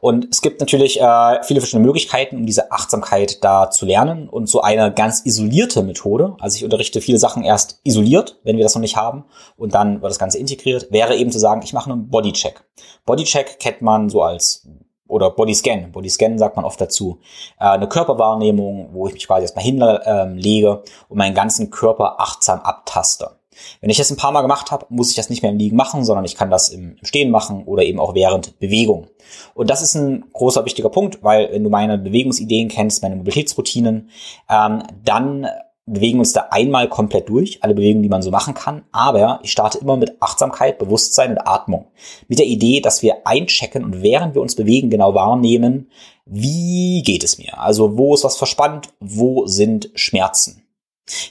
Und 0.00 0.28
es 0.30 0.42
gibt 0.42 0.60
natürlich 0.60 1.00
äh, 1.00 1.42
viele 1.42 1.60
verschiedene 1.60 1.86
Möglichkeiten, 1.86 2.36
um 2.36 2.46
diese 2.46 2.72
Achtsamkeit 2.72 3.42
da 3.44 3.70
zu 3.70 3.86
lernen. 3.86 4.28
Und 4.28 4.48
so 4.48 4.60
eine 4.60 4.92
ganz 4.92 5.22
isolierte 5.24 5.82
Methode, 5.82 6.36
also 6.40 6.56
ich 6.56 6.64
unterrichte 6.64 7.00
viele 7.00 7.18
Sachen 7.18 7.44
erst 7.44 7.80
isoliert, 7.84 8.38
wenn 8.44 8.56
wir 8.56 8.64
das 8.64 8.74
noch 8.74 8.82
nicht 8.82 8.96
haben, 8.96 9.24
und 9.56 9.74
dann 9.74 10.02
wird 10.02 10.10
das 10.10 10.18
Ganze 10.18 10.38
integriert, 10.38 10.90
wäre 10.90 11.16
eben 11.16 11.30
zu 11.30 11.38
sagen, 11.38 11.62
ich 11.62 11.72
mache 11.72 11.90
einen 11.90 12.08
Bodycheck. 12.08 12.64
Bodycheck 13.04 13.58
kennt 13.58 13.82
man 13.82 14.08
so 14.08 14.22
als 14.22 14.66
oder 15.12 15.30
Bodyscan. 15.30 15.92
Bodyscan 15.92 16.38
sagt 16.38 16.56
man 16.56 16.64
oft 16.64 16.80
dazu. 16.80 17.20
Äh, 17.60 17.66
eine 17.66 17.88
Körperwahrnehmung, 17.88 18.90
wo 18.92 19.06
ich 19.06 19.14
mich 19.14 19.26
quasi 19.26 19.42
erstmal 19.42 19.64
hinlege 19.64 20.68
ähm, 20.68 20.92
und 21.08 21.18
meinen 21.18 21.34
ganzen 21.34 21.70
Körper 21.70 22.16
achtsam 22.18 22.60
abtaste. 22.60 23.41
Wenn 23.80 23.90
ich 23.90 23.98
das 23.98 24.10
ein 24.10 24.16
paar 24.16 24.32
Mal 24.32 24.42
gemacht 24.42 24.70
habe, 24.70 24.86
muss 24.88 25.10
ich 25.10 25.16
das 25.16 25.30
nicht 25.30 25.42
mehr 25.42 25.50
im 25.50 25.58
Liegen 25.58 25.76
machen, 25.76 26.04
sondern 26.04 26.24
ich 26.24 26.36
kann 26.36 26.50
das 26.50 26.68
im, 26.68 26.96
Stehen 27.02 27.30
machen 27.30 27.64
oder 27.64 27.82
eben 27.82 28.00
auch 28.00 28.14
während 28.14 28.58
Bewegung. 28.58 29.08
Und 29.54 29.70
das 29.70 29.82
ist 29.82 29.94
ein 29.94 30.24
großer 30.32 30.64
wichtiger 30.64 30.88
Punkt, 30.88 31.22
weil 31.22 31.50
wenn 31.52 31.64
du 31.64 31.70
meine 31.70 31.98
Bewegungsideen 31.98 32.68
kennst, 32.68 33.02
meine 33.02 33.16
Mobilitätsroutinen, 33.16 34.10
ähm, 34.48 34.82
dann 35.04 35.46
bewegen 35.86 36.20
uns 36.20 36.32
da 36.32 36.48
einmal 36.50 36.88
komplett 36.88 37.28
durch, 37.28 37.62
alle 37.62 37.74
Bewegungen, 37.74 38.02
die 38.02 38.08
man 38.08 38.22
so 38.22 38.30
machen 38.30 38.54
kann. 38.54 38.84
Aber 38.92 39.40
ich 39.42 39.50
starte 39.50 39.78
immer 39.78 39.96
mit 39.96 40.22
Achtsamkeit, 40.22 40.78
Bewusstsein 40.78 41.32
und 41.32 41.46
Atmung. 41.46 41.86
Mit 42.28 42.38
der 42.38 42.46
Idee, 42.46 42.80
dass 42.80 43.02
wir 43.02 43.26
einchecken 43.26 43.84
und 43.84 44.02
während 44.02 44.34
wir 44.34 44.42
uns 44.42 44.54
bewegen, 44.54 44.90
genau 44.90 45.14
wahrnehmen, 45.14 45.90
wie 46.24 47.02
geht 47.02 47.24
es 47.24 47.38
mir? 47.38 47.58
Also 47.58 47.98
wo 47.98 48.14
ist 48.14 48.24
was 48.24 48.36
verspannt? 48.36 48.90
Wo 49.00 49.46
sind 49.46 49.90
Schmerzen? 49.94 50.61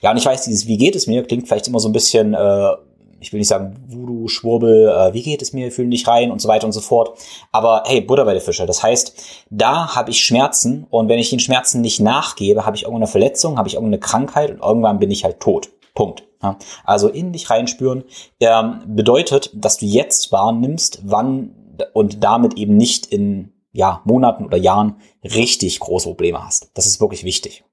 Ja, 0.01 0.11
und 0.11 0.17
ich 0.17 0.25
weiß, 0.25 0.43
dieses 0.43 0.67
Wie 0.67 0.77
geht 0.77 0.95
es 0.95 1.07
mir 1.07 1.23
klingt 1.23 1.47
vielleicht 1.47 1.67
immer 1.67 1.79
so 1.79 1.89
ein 1.89 1.93
bisschen, 1.93 2.33
äh, 2.33 2.71
ich 3.19 3.31
will 3.31 3.39
nicht 3.39 3.47
sagen 3.47 3.75
Voodoo, 3.87 4.27
Schwurbel, 4.27 4.89
äh, 4.89 5.13
wie 5.13 5.21
geht 5.21 5.41
es 5.41 5.53
mir, 5.53 5.71
fühlen 5.71 5.91
dich 5.91 6.07
rein 6.07 6.31
und 6.31 6.41
so 6.41 6.47
weiter 6.47 6.65
und 6.65 6.73
so 6.73 6.81
fort. 6.81 7.17
Aber 7.51 7.83
hey, 7.85 8.01
Butter 8.01 8.25
bei 8.25 8.33
der 8.33 8.41
Fische. 8.41 8.65
Das 8.65 8.83
heißt, 8.83 9.45
da 9.49 9.95
habe 9.95 10.11
ich 10.11 10.23
Schmerzen 10.23 10.85
und 10.89 11.07
wenn 11.07 11.19
ich 11.19 11.29
den 11.29 11.39
Schmerzen 11.39 11.81
nicht 11.81 11.99
nachgebe, 11.99 12.65
habe 12.65 12.75
ich 12.75 12.83
irgendeine 12.83 13.07
Verletzung, 13.07 13.57
habe 13.57 13.67
ich 13.67 13.75
irgendeine 13.75 13.99
Krankheit 13.99 14.51
und 14.51 14.61
irgendwann 14.61 14.99
bin 14.99 15.11
ich 15.11 15.23
halt 15.23 15.39
tot. 15.39 15.69
Punkt. 15.93 16.23
Ja, 16.41 16.57
also 16.83 17.07
in 17.07 17.33
dich 17.33 17.49
reinspüren 17.49 18.03
ähm, 18.39 18.81
bedeutet, 18.87 19.51
dass 19.53 19.77
du 19.77 19.85
jetzt 19.85 20.31
wahrnimmst, 20.31 21.01
wann 21.03 21.53
und 21.93 22.23
damit 22.23 22.57
eben 22.57 22.77
nicht 22.77 23.05
in 23.07 23.53
ja, 23.73 24.01
Monaten 24.05 24.45
oder 24.45 24.57
Jahren 24.57 24.95
richtig 25.23 25.79
große 25.79 26.07
Probleme 26.07 26.43
hast. 26.43 26.71
Das 26.73 26.85
ist 26.85 26.99
wirklich 26.99 27.23
wichtig. 27.23 27.63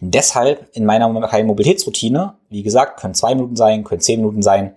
Deshalb 0.00 0.68
in 0.72 0.84
meiner 0.84 1.08
Mobilitätsroutine, 1.08 2.34
wie 2.48 2.62
gesagt, 2.62 3.00
können 3.00 3.14
zwei 3.14 3.34
Minuten 3.34 3.56
sein, 3.56 3.84
können 3.84 4.00
zehn 4.00 4.20
Minuten 4.20 4.42
sein, 4.42 4.74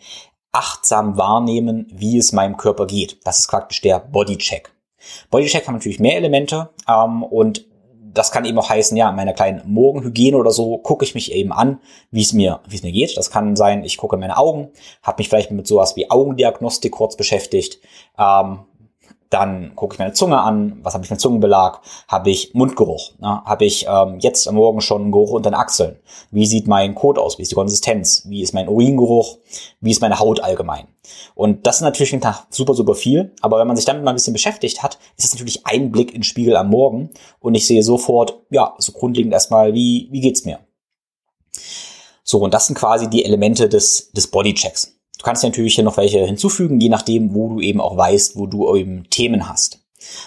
achtsam 0.51 1.17
wahrnehmen, 1.17 1.87
wie 1.91 2.17
es 2.17 2.31
meinem 2.31 2.57
Körper 2.57 2.87
geht. 2.87 3.19
Das 3.25 3.39
ist 3.39 3.47
praktisch 3.49 3.81
der 3.81 3.99
Bodycheck. 3.99 4.71
Bodycheck 5.29 5.67
hat 5.67 5.73
natürlich 5.73 5.99
mehr 5.99 6.17
Elemente 6.17 6.69
ähm, 6.87 7.23
und 7.23 7.65
das 8.13 8.31
kann 8.31 8.45
eben 8.45 8.57
auch 8.57 8.69
heißen, 8.69 8.97
ja, 8.97 9.09
in 9.09 9.15
meiner 9.15 9.33
kleinen 9.33 9.61
Morgenhygiene 9.65 10.35
oder 10.35 10.51
so 10.51 10.77
gucke 10.79 11.05
ich 11.05 11.13
mich 11.13 11.31
eben 11.31 11.51
an, 11.51 11.79
wie 12.11 12.21
es 12.21 12.33
mir, 12.33 12.59
wie 12.67 12.75
es 12.75 12.83
mir 12.83 12.91
geht. 12.91 13.15
Das 13.17 13.29
kann 13.29 13.55
sein, 13.55 13.83
ich 13.83 13.97
gucke 13.97 14.17
meine 14.17 14.37
Augen, 14.37 14.69
habe 15.03 15.19
mich 15.19 15.29
vielleicht 15.29 15.51
mit 15.51 15.67
sowas 15.67 15.95
wie 15.95 16.09
Augendiagnostik 16.09 16.91
kurz 16.91 17.15
beschäftigt, 17.15 17.79
ähm, 18.17 18.59
dann 19.29 19.75
gucke 19.75 19.93
ich 19.93 19.99
meine 19.99 20.13
Zunge 20.13 20.39
an, 20.39 20.79
was 20.81 20.93
habe 20.93 21.03
ich 21.03 21.09
für 21.09 21.17
Zungenbelag, 21.17 21.81
habe 22.07 22.31
ich 22.31 22.53
Mundgeruch, 22.53 23.11
ne? 23.19 23.43
habe 23.45 23.65
ich 23.65 23.85
ähm, 23.87 24.17
jetzt 24.19 24.47
am 24.47 24.55
Morgen 24.55 24.81
schon 24.81 25.03
einen 25.03 25.11
Geruch 25.11 25.31
unter 25.31 25.51
den 25.51 25.55
Achseln, 25.55 25.97
wie 26.31 26.47
sieht 26.47 26.67
mein 26.67 26.95
Kot 26.95 27.19
aus, 27.19 27.37
wie 27.37 27.43
ist 27.43 27.51
die 27.51 27.55
Konsistenz, 27.55 28.23
wie 28.27 28.41
ist 28.41 28.53
mein 28.53 28.67
Uringeruch, 28.67 29.37
wie 29.81 29.91
ist 29.91 30.01
meine 30.01 30.19
Haut 30.19 30.39
allgemein. 30.39 30.87
Und 31.35 31.67
das 31.67 31.77
ist 31.77 31.81
natürlich 31.81 32.19
Tag 32.21 32.47
super, 32.49 32.73
super 32.73 32.95
viel, 32.95 33.33
aber 33.41 33.59
wenn 33.59 33.67
man 33.67 33.75
sich 33.75 33.85
damit 33.85 34.03
mal 34.03 34.11
ein 34.11 34.15
bisschen 34.15 34.33
beschäftigt 34.33 34.81
hat, 34.81 34.97
ist 35.15 35.25
es 35.25 35.33
natürlich 35.33 35.65
ein 35.65 35.91
Blick 35.91 36.09
in 36.09 36.19
den 36.19 36.23
Spiegel 36.23 36.55
am 36.55 36.69
Morgen 36.69 37.11
und 37.39 37.53
ich 37.53 37.67
sehe 37.67 37.83
sofort, 37.83 38.41
ja, 38.49 38.73
so 38.79 38.91
grundlegend 38.91 39.33
erstmal, 39.33 39.73
wie, 39.73 40.07
wie 40.11 40.21
geht's 40.21 40.45
mir? 40.45 40.59
So, 42.23 42.39
und 42.39 42.53
das 42.53 42.67
sind 42.67 42.77
quasi 42.77 43.09
die 43.09 43.25
Elemente 43.25 43.69
des, 43.69 44.11
des 44.11 44.27
Bodychecks. 44.27 44.98
Du 45.19 45.25
kannst 45.25 45.43
natürlich 45.43 45.75
hier 45.75 45.83
noch 45.83 45.97
welche 45.97 46.25
hinzufügen, 46.25 46.79
je 46.79 46.89
nachdem, 46.89 47.35
wo 47.35 47.49
du 47.49 47.59
eben 47.59 47.81
auch 47.81 47.95
weißt, 47.95 48.37
wo 48.37 48.47
du 48.47 48.73
eben 48.75 49.07
Themen 49.09 49.47
hast. 49.47 49.79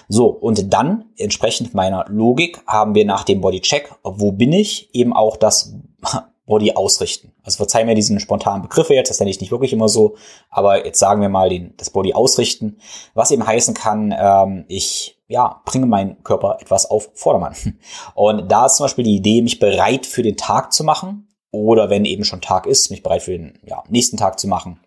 So, 0.07 0.27
und 0.27 0.73
dann, 0.73 1.07
entsprechend 1.17 1.73
meiner 1.73 2.05
Logik, 2.09 2.61
haben 2.67 2.95
wir 2.95 3.07
nach 3.07 3.25
dem 3.25 3.41
Bodycheck, 3.41 3.91
wo 4.05 4.33
bin 4.33 4.53
ich, 4.53 4.95
eben 4.95 5.15
auch 5.15 5.39
das 5.39 5.75
Body 6.47 6.73
ausrichten. 6.73 7.33
Also 7.43 7.57
verzeih 7.57 7.85
mir 7.85 7.95
diesen 7.95 8.21
spontanen 8.21 8.61
Begriffe 8.61 8.95
jetzt, 8.95 9.09
das 9.09 9.19
nenne 9.19 9.31
ich 9.31 9.41
nicht 9.41 9.51
wirklich 9.51 9.73
immer 9.73 9.89
so, 9.89 10.17
aber 10.51 10.85
jetzt 10.85 10.99
sagen 10.99 11.23
wir 11.23 11.31
mal 11.31 11.49
den, 11.49 11.75
das 11.79 11.89
Body 11.89 12.13
ausrichten, 12.13 12.77
was 13.15 13.31
eben 13.31 13.47
heißen 13.47 13.73
kann, 13.73 14.15
ähm, 14.17 14.67
ich 14.69 15.19
ja, 15.27 15.63
bringe 15.65 15.87
meinen 15.87 16.23
Körper 16.23 16.59
etwas 16.61 16.91
auf 16.91 17.09
Vordermann. 17.15 17.57
Und 18.15 18.53
da 18.53 18.67
ist 18.67 18.77
zum 18.77 18.85
Beispiel 18.85 19.05
die 19.05 19.17
Idee, 19.17 19.41
mich 19.41 19.59
bereit 19.59 20.05
für 20.05 20.23
den 20.23 20.37
Tag 20.37 20.75
zu 20.75 20.85
machen, 20.85 21.32
oder 21.53 21.91
wenn 21.91 22.05
eben 22.05 22.25
schon 22.25 22.41
Tag 22.41 22.67
ist, 22.67 22.91
mich 22.91 23.03
bereit 23.03 23.23
für 23.23 23.33
den 23.33 23.59
ja, 23.65 23.85
nächsten 23.89 24.17
Tag 24.17 24.41
zu 24.41 24.49
machen. 24.49 24.81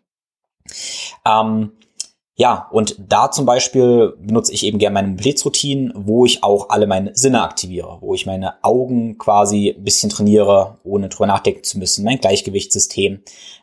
Ähm, 1.26 1.72
ja, 2.38 2.68
und 2.72 2.98
da 3.00 3.32
zum 3.32 3.46
Beispiel 3.46 4.14
benutze 4.20 4.52
ich 4.52 4.66
eben 4.66 4.78
gerne 4.78 4.96
meine 4.96 5.08
Mobilitätsroutinen, 5.08 5.94
wo 5.96 6.26
ich 6.26 6.44
auch 6.44 6.70
alle 6.70 6.86
meine 6.86 7.16
Sinne 7.16 7.44
aktiviere, 7.44 8.00
wo 8.02 8.14
ich 8.14 8.26
meine 8.26 8.62
Augen 8.62 9.18
quasi 9.18 9.74
ein 9.78 9.84
bisschen 9.86 10.10
trainiere, 10.10 10.80
ohne 10.84 11.08
drüber 11.08 11.28
nachdenken 11.28 11.64
zu 11.64 11.80
müssen, 11.80 12.04
mein 12.04 12.20
Gleichgewichtssystem, 12.20 13.22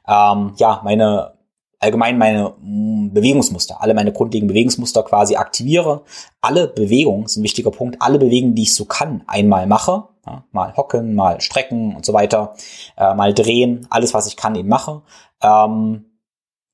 ähm, 0.08 0.52
ja, 0.56 0.80
meine 0.84 1.34
allgemein 1.80 2.16
meine 2.16 2.54
mm, 2.60 3.12
Bewegungsmuster, 3.12 3.82
alle 3.82 3.92
meine 3.92 4.12
grundlegenden 4.12 4.54
Bewegungsmuster 4.54 5.02
quasi 5.02 5.34
aktiviere. 5.34 6.02
Alle 6.40 6.68
Bewegungen, 6.68 7.24
ist 7.24 7.36
ein 7.36 7.42
wichtiger 7.42 7.72
Punkt, 7.72 7.96
alle 8.00 8.20
Bewegungen, 8.20 8.54
die 8.54 8.62
ich 8.62 8.74
so 8.74 8.84
kann, 8.84 9.24
einmal 9.26 9.66
mache 9.66 10.04
ja, 10.26 10.44
mal 10.52 10.76
hocken, 10.76 11.14
mal 11.14 11.40
strecken 11.40 11.96
und 11.96 12.04
so 12.04 12.12
weiter, 12.12 12.54
äh, 12.96 13.14
mal 13.14 13.34
drehen, 13.34 13.86
alles, 13.90 14.14
was 14.14 14.26
ich 14.26 14.36
kann, 14.36 14.54
eben 14.54 14.68
mache. 14.68 15.02
Ähm, 15.40 16.06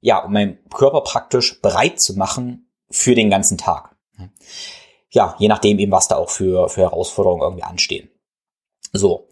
ja, 0.01 0.25
um 0.25 0.33
meinen 0.33 0.59
Körper 0.71 1.01
praktisch 1.01 1.61
bereit 1.61 2.01
zu 2.01 2.15
machen 2.15 2.71
für 2.91 3.15
den 3.15 3.31
ganzen 3.31 3.59
Tag. 3.59 3.97
Ja, 5.11 5.35
je 5.39 5.49
nachdem 5.49 5.79
eben, 5.79 5.93
was 5.93 6.09
da 6.09 6.17
auch 6.17 6.31
für, 6.31 6.69
für 6.69 6.83
Herausforderungen 6.83 7.43
irgendwie 7.43 7.65
anstehen. 7.65 8.11
So. 8.93 9.29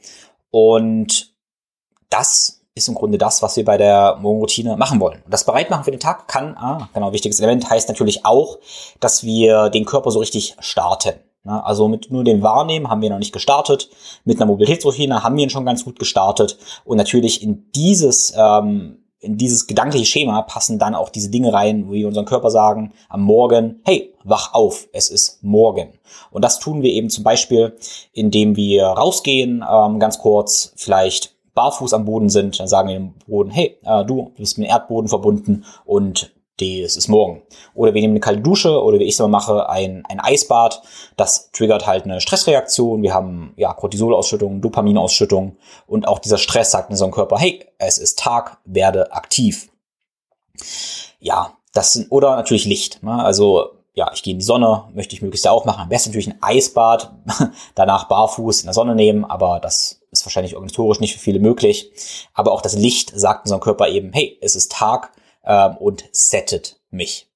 Und 0.50 1.34
das 2.08 2.62
ist 2.74 2.88
im 2.88 2.94
Grunde 2.94 3.18
das, 3.18 3.42
was 3.42 3.56
wir 3.56 3.64
bei 3.64 3.78
der 3.78 4.16
Morgenroutine 4.16 4.76
machen 4.76 5.00
wollen. 5.00 5.22
Und 5.24 5.32
das 5.32 5.44
Bereitmachen 5.44 5.84
für 5.84 5.90
den 5.90 6.00
Tag 6.00 6.28
kann, 6.28 6.56
ah, 6.56 6.88
genau, 6.92 7.12
wichtiges 7.12 7.40
Element 7.40 7.68
heißt 7.68 7.88
natürlich 7.88 8.24
auch, 8.24 8.58
dass 9.00 9.24
wir 9.24 9.70
den 9.70 9.86
Körper 9.86 10.10
so 10.10 10.18
richtig 10.18 10.56
starten. 10.60 11.18
Also 11.48 11.88
mit 11.88 12.10
nur 12.10 12.24
dem 12.24 12.42
Wahrnehmen 12.42 12.88
haben 12.88 13.02
wir 13.02 13.10
noch 13.10 13.18
nicht 13.18 13.32
gestartet. 13.32 13.88
Mit 14.24 14.38
einer 14.38 14.46
Mobilitätsroutine 14.46 15.22
haben 15.22 15.36
wir 15.36 15.44
ihn 15.44 15.50
schon 15.50 15.64
ganz 15.64 15.84
gut 15.84 15.98
gestartet. 15.98 16.58
Und 16.84 16.96
natürlich 16.96 17.42
in 17.42 17.70
dieses, 17.74 18.34
ähm, 18.36 18.98
in 19.20 19.36
dieses 19.36 19.66
gedankliche 19.66 20.06
Schema 20.06 20.42
passen 20.42 20.78
dann 20.78 20.94
auch 20.94 21.08
diese 21.08 21.30
Dinge 21.30 21.52
rein, 21.52 21.88
wo 21.88 21.92
wir 21.92 22.06
unseren 22.06 22.26
Körper 22.26 22.50
sagen 22.50 22.92
am 23.08 23.22
Morgen, 23.22 23.80
hey, 23.84 24.14
wach 24.24 24.54
auf, 24.54 24.88
es 24.92 25.08
ist 25.08 25.42
morgen. 25.42 25.94
Und 26.30 26.44
das 26.44 26.58
tun 26.58 26.82
wir 26.82 26.90
eben 26.90 27.10
zum 27.10 27.24
Beispiel, 27.24 27.76
indem 28.12 28.56
wir 28.56 28.84
rausgehen, 28.84 29.64
ähm, 29.68 29.98
ganz 29.98 30.18
kurz, 30.18 30.72
vielleicht 30.76 31.34
barfuß 31.54 31.94
am 31.94 32.04
Boden 32.04 32.28
sind, 32.28 32.60
dann 32.60 32.68
sagen 32.68 32.88
wir 32.88 32.96
dem 32.96 33.14
Boden, 33.26 33.50
hey, 33.50 33.78
äh, 33.84 34.04
du, 34.04 34.30
du 34.34 34.42
bist 34.42 34.58
mit 34.58 34.68
dem 34.68 34.70
Erdboden 34.70 35.08
verbunden 35.08 35.64
und 35.84 36.32
das 36.58 36.96
ist 36.96 37.08
morgen. 37.08 37.42
Oder 37.74 37.92
wir 37.92 38.00
nehmen 38.00 38.12
eine 38.12 38.20
kalte 38.20 38.40
Dusche 38.40 38.82
oder 38.82 38.98
wie 38.98 39.04
ich 39.04 39.14
es 39.14 39.18
immer 39.20 39.28
mache, 39.28 39.68
ein, 39.68 40.04
ein 40.08 40.20
Eisbad. 40.20 40.82
Das 41.16 41.50
triggert 41.52 41.86
halt 41.86 42.04
eine 42.04 42.20
Stressreaktion. 42.20 43.02
Wir 43.02 43.12
haben 43.12 43.52
ja 43.56 43.72
Cortisolausschüttung, 43.74 44.60
Dopaminausschüttung 44.60 45.56
und 45.86 46.08
auch 46.08 46.18
dieser 46.18 46.38
Stress 46.38 46.70
sagt 46.70 46.88
in 46.88 46.94
unserem 46.94 47.12
Körper, 47.12 47.38
hey, 47.38 47.66
es 47.78 47.98
ist 47.98 48.18
Tag, 48.18 48.58
werde 48.64 49.12
aktiv. 49.12 49.68
Ja, 51.20 51.52
das 51.74 51.92
sind, 51.92 52.10
oder 52.10 52.36
natürlich 52.36 52.64
Licht. 52.64 53.02
Ne? 53.02 53.12
Also 53.12 53.76
ja, 53.96 54.10
ich 54.12 54.22
gehe 54.22 54.32
in 54.32 54.38
die 54.38 54.44
Sonne, 54.44 54.84
möchte 54.94 55.14
ich 55.14 55.22
möglichst 55.22 55.48
auch 55.48 55.64
machen. 55.64 55.80
Am 55.80 55.88
besten 55.88 56.10
natürlich 56.10 56.28
ein 56.28 56.42
Eisbad, 56.42 57.12
danach 57.74 58.08
barfuß 58.08 58.60
in 58.60 58.66
der 58.66 58.74
Sonne 58.74 58.94
nehmen, 58.94 59.24
aber 59.24 59.58
das 59.58 60.02
ist 60.10 60.24
wahrscheinlich 60.24 60.54
organisatorisch 60.54 61.00
nicht 61.00 61.14
für 61.14 61.18
viele 61.18 61.40
möglich. 61.40 61.90
Aber 62.34 62.52
auch 62.52 62.60
das 62.60 62.74
Licht 62.74 63.12
sagt 63.14 63.46
unserem 63.46 63.62
Körper 63.62 63.88
eben, 63.88 64.12
hey, 64.12 64.38
es 64.42 64.54
ist 64.54 64.70
Tag, 64.70 65.12
ähm, 65.46 65.76
und 65.78 66.04
settet 66.12 66.80
mich. 66.90 67.28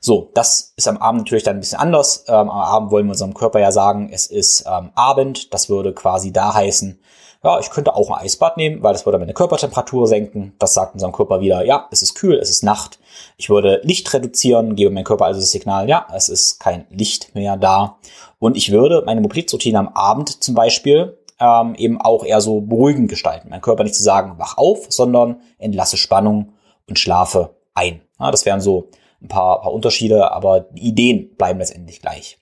So, 0.00 0.30
das 0.34 0.72
ist 0.76 0.88
am 0.88 0.96
Abend 0.96 1.22
natürlich 1.22 1.44
dann 1.44 1.56
ein 1.56 1.60
bisschen 1.60 1.78
anders. 1.78 2.24
Ähm, 2.28 2.34
am 2.34 2.50
Abend 2.50 2.90
wollen 2.90 3.06
wir 3.06 3.12
unserem 3.12 3.34
Körper 3.34 3.60
ja 3.60 3.72
sagen, 3.72 4.10
es 4.12 4.26
ist 4.26 4.64
ähm, 4.66 4.90
Abend. 4.94 5.52
Das 5.52 5.68
würde 5.68 5.92
quasi 5.92 6.32
da 6.32 6.54
heißen, 6.54 6.98
ja, 7.42 7.58
ich 7.58 7.70
könnte 7.70 7.94
auch 7.94 8.10
ein 8.10 8.22
Eisbad 8.22 8.58
nehmen, 8.58 8.82
weil 8.82 8.92
das 8.92 9.06
würde 9.06 9.18
meine 9.18 9.32
Körpertemperatur 9.32 10.06
senken. 10.06 10.54
Das 10.58 10.74
sagt 10.74 10.94
unserem 10.94 11.12
Körper 11.12 11.40
wieder, 11.40 11.64
ja, 11.64 11.88
es 11.90 12.02
ist 12.02 12.14
kühl, 12.14 12.34
es 12.34 12.50
ist 12.50 12.62
Nacht. 12.62 12.98
Ich 13.38 13.48
würde 13.48 13.80
Licht 13.82 14.12
reduzieren, 14.12 14.76
gebe 14.76 14.90
meinem 14.90 15.04
Körper 15.04 15.24
also 15.24 15.40
das 15.40 15.50
Signal, 15.50 15.88
ja, 15.88 16.06
es 16.14 16.28
ist 16.28 16.60
kein 16.60 16.86
Licht 16.90 17.34
mehr 17.34 17.56
da. 17.56 17.96
Und 18.38 18.56
ich 18.56 18.72
würde 18.72 19.02
meine 19.06 19.22
Mobilitätsroutine 19.22 19.78
am 19.78 19.88
Abend 19.88 20.42
zum 20.42 20.54
Beispiel 20.54 21.16
ähm, 21.38 21.74
eben 21.76 21.98
auch 22.00 22.24
eher 22.24 22.42
so 22.42 22.60
beruhigend 22.60 23.08
gestalten. 23.08 23.48
Mein 23.48 23.62
Körper 23.62 23.84
nicht 23.84 23.94
zu 23.94 24.02
sagen, 24.02 24.34
wach 24.36 24.58
auf, 24.58 24.86
sondern 24.90 25.40
entlasse 25.58 25.96
Spannung 25.96 26.52
und 26.90 26.98
schlafe 26.98 27.56
ein. 27.74 28.02
Ja, 28.18 28.30
das 28.30 28.44
wären 28.44 28.60
so 28.60 28.90
ein 29.22 29.28
paar, 29.28 29.62
paar 29.62 29.72
Unterschiede, 29.72 30.30
aber 30.32 30.60
die 30.60 30.88
Ideen 30.88 31.34
bleiben 31.36 31.58
letztendlich 31.58 32.00
gleich. 32.00 32.38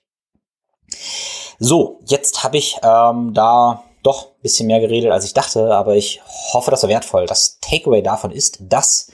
So, 1.59 1.99
jetzt 2.05 2.43
habe 2.43 2.57
ich 2.57 2.77
ähm, 2.83 3.33
da 3.33 3.83
doch 4.03 4.27
ein 4.27 4.41
bisschen 4.41 4.67
mehr 4.67 4.79
geredet, 4.79 5.11
als 5.11 5.25
ich 5.25 5.33
dachte, 5.33 5.73
aber 5.73 5.95
ich 5.95 6.21
hoffe, 6.53 6.71
das 6.71 6.83
war 6.83 6.89
wertvoll. 6.89 7.25
Das 7.25 7.59
Takeaway 7.59 8.01
davon 8.01 8.31
ist, 8.31 8.59
dass 8.61 9.11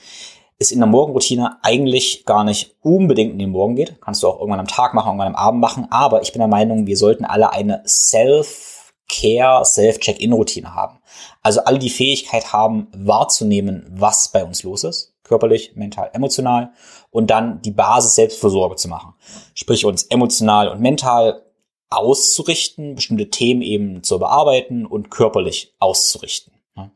es 0.58 0.72
in 0.72 0.80
der 0.80 0.88
Morgenroutine 0.88 1.58
eigentlich 1.64 2.26
gar 2.26 2.44
nicht 2.44 2.76
unbedingt 2.82 3.34
in 3.34 3.40
den 3.40 3.50
Morgen 3.50 3.76
geht. 3.76 4.00
Kannst 4.00 4.24
du 4.24 4.28
auch 4.28 4.40
irgendwann 4.40 4.60
am 4.60 4.68
Tag 4.68 4.94
machen, 4.94 5.08
irgendwann 5.08 5.36
am 5.36 5.36
Abend 5.36 5.60
machen. 5.60 5.88
Aber 5.90 6.22
ich 6.22 6.32
bin 6.32 6.40
der 6.40 6.48
Meinung, 6.48 6.86
wir 6.86 6.98
sollten 6.98 7.26
alle 7.26 7.52
eine 7.52 7.84
Self-Care, 7.86 9.66
Self-Check-In-Routine 9.66 10.74
haben. 10.74 11.00
Also 11.42 11.62
alle 11.62 11.80
die 11.80 11.90
Fähigkeit 11.90 12.54
haben, 12.54 12.88
wahrzunehmen, 12.96 13.86
was 13.90 14.30
bei 14.30 14.46
uns 14.46 14.64
los 14.64 14.84
ist. 14.84 15.15
Körperlich, 15.26 15.76
mental, 15.76 16.10
emotional. 16.14 16.72
Und 17.12 17.30
dann 17.30 17.62
die 17.62 17.72
Basis 17.72 18.16
Selbstversorge 18.16 18.76
zu 18.76 18.88
machen. 18.88 19.14
Sprich 19.54 19.86
uns 19.86 20.04
emotional 20.04 20.70
und 20.70 20.80
mental 20.80 21.42
auszurichten, 21.90 22.96
bestimmte 22.96 23.30
Themen 23.30 23.62
eben 23.62 24.04
zu 24.04 24.20
bearbeiten 24.20 24.86
und 24.86 25.12
körperlich 25.12 25.74
auszurichten. 25.80 26.54
Ja, 26.76 26.92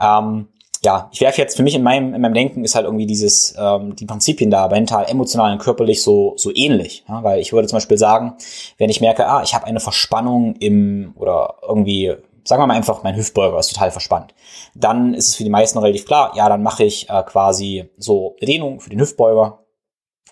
ähm, 0.00 0.48
ja 0.82 1.08
ich 1.12 1.20
werfe 1.20 1.40
jetzt 1.40 1.56
für 1.56 1.62
mich 1.62 1.74
in 1.74 1.82
meinem, 1.82 2.14
in 2.14 2.20
meinem 2.20 2.34
Denken 2.34 2.64
ist 2.64 2.74
halt 2.74 2.84
irgendwie 2.84 3.06
dieses, 3.06 3.54
ähm, 3.58 3.96
die 3.96 4.04
Prinzipien 4.04 4.50
da, 4.50 4.68
mental, 4.68 5.06
emotional 5.08 5.52
und 5.52 5.58
körperlich 5.58 6.02
so, 6.02 6.34
so 6.36 6.50
ähnlich. 6.54 7.04
Ja, 7.08 7.22
weil 7.22 7.40
ich 7.40 7.52
würde 7.52 7.68
zum 7.68 7.76
Beispiel 7.76 7.98
sagen, 7.98 8.34
wenn 8.78 8.90
ich 8.90 9.00
merke, 9.00 9.26
ah, 9.26 9.42
ich 9.42 9.54
habe 9.54 9.66
eine 9.66 9.80
Verspannung 9.80 10.56
im, 10.56 11.12
oder 11.16 11.56
irgendwie, 11.66 12.14
sagen 12.46 12.62
wir 12.62 12.66
mal 12.66 12.74
einfach, 12.74 13.02
mein 13.02 13.16
Hüftbeuger 13.16 13.58
ist 13.58 13.72
total 13.72 13.90
verspannt, 13.90 14.34
dann 14.74 15.14
ist 15.14 15.28
es 15.28 15.36
für 15.36 15.44
die 15.44 15.50
meisten 15.50 15.78
relativ 15.78 16.06
klar, 16.06 16.32
ja, 16.36 16.48
dann 16.48 16.62
mache 16.62 16.84
ich 16.84 17.10
äh, 17.10 17.22
quasi 17.24 17.90
so 17.98 18.36
Dehnung 18.40 18.80
für 18.80 18.90
den 18.90 19.00
Hüftbeuger 19.00 19.64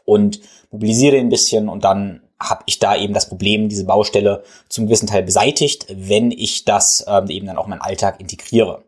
und 0.05 0.41
mobilisiere 0.71 1.17
ihn 1.17 1.27
ein 1.27 1.31
bisschen 1.31 1.69
und 1.69 1.85
dann 1.85 2.24
habe 2.51 2.63
ich 2.67 2.79
da 2.79 2.97
eben 2.97 3.15
das 3.15 3.29
Problem, 3.29 3.69
diese 3.69 3.85
Baustelle 3.85 4.45
zum 4.69 4.87
gewissen 4.87 5.07
Teil 5.07 5.23
beseitigt, 5.23 5.87
wenn 5.89 6.31
ich 6.31 6.65
das 6.65 7.05
ähm, 7.09 7.29
eben 7.29 7.47
dann 7.47 7.59
auch 7.59 7.65
in 7.65 7.71
meinen 7.71 7.81
Alltag 7.81 8.21
integriere. 8.21 8.85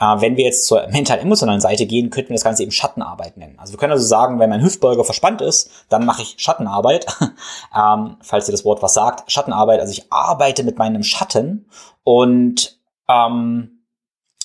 Äh, 0.00 0.20
wenn 0.20 0.36
wir 0.36 0.44
jetzt 0.44 0.66
zur 0.66 0.86
mental-emotionalen 0.88 1.60
Seite 1.60 1.86
gehen, 1.86 2.10
könnten 2.10 2.30
wir 2.30 2.36
das 2.36 2.44
Ganze 2.44 2.62
eben 2.62 2.72
Schattenarbeit 2.72 3.36
nennen. 3.36 3.58
Also 3.58 3.72
wir 3.72 3.78
können 3.78 3.92
also 3.92 4.06
sagen, 4.06 4.38
wenn 4.38 4.50
mein 4.50 4.62
Hüftbeuger 4.62 5.04
verspannt 5.04 5.40
ist, 5.40 5.70
dann 5.88 6.04
mache 6.06 6.22
ich 6.22 6.34
Schattenarbeit, 6.38 7.06
ähm, 7.76 8.16
falls 8.20 8.48
ihr 8.48 8.52
das 8.52 8.64
Wort 8.64 8.82
was 8.82 8.94
sagt. 8.94 9.30
Schattenarbeit, 9.30 9.80
also 9.80 9.92
ich 9.92 10.12
arbeite 10.12 10.64
mit 10.64 10.78
meinem 10.78 11.02
Schatten 11.02 11.66
und 12.02 12.78
ähm, 13.08 13.84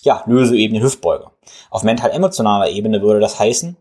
ja, 0.02 0.24
löse 0.26 0.56
eben 0.56 0.74
den 0.74 0.84
Hüftbeuger. 0.84 1.32
Auf 1.70 1.84
mental-emotionaler 1.84 2.70
Ebene 2.70 3.02
würde 3.02 3.20
das 3.20 3.40
heißen, 3.40 3.78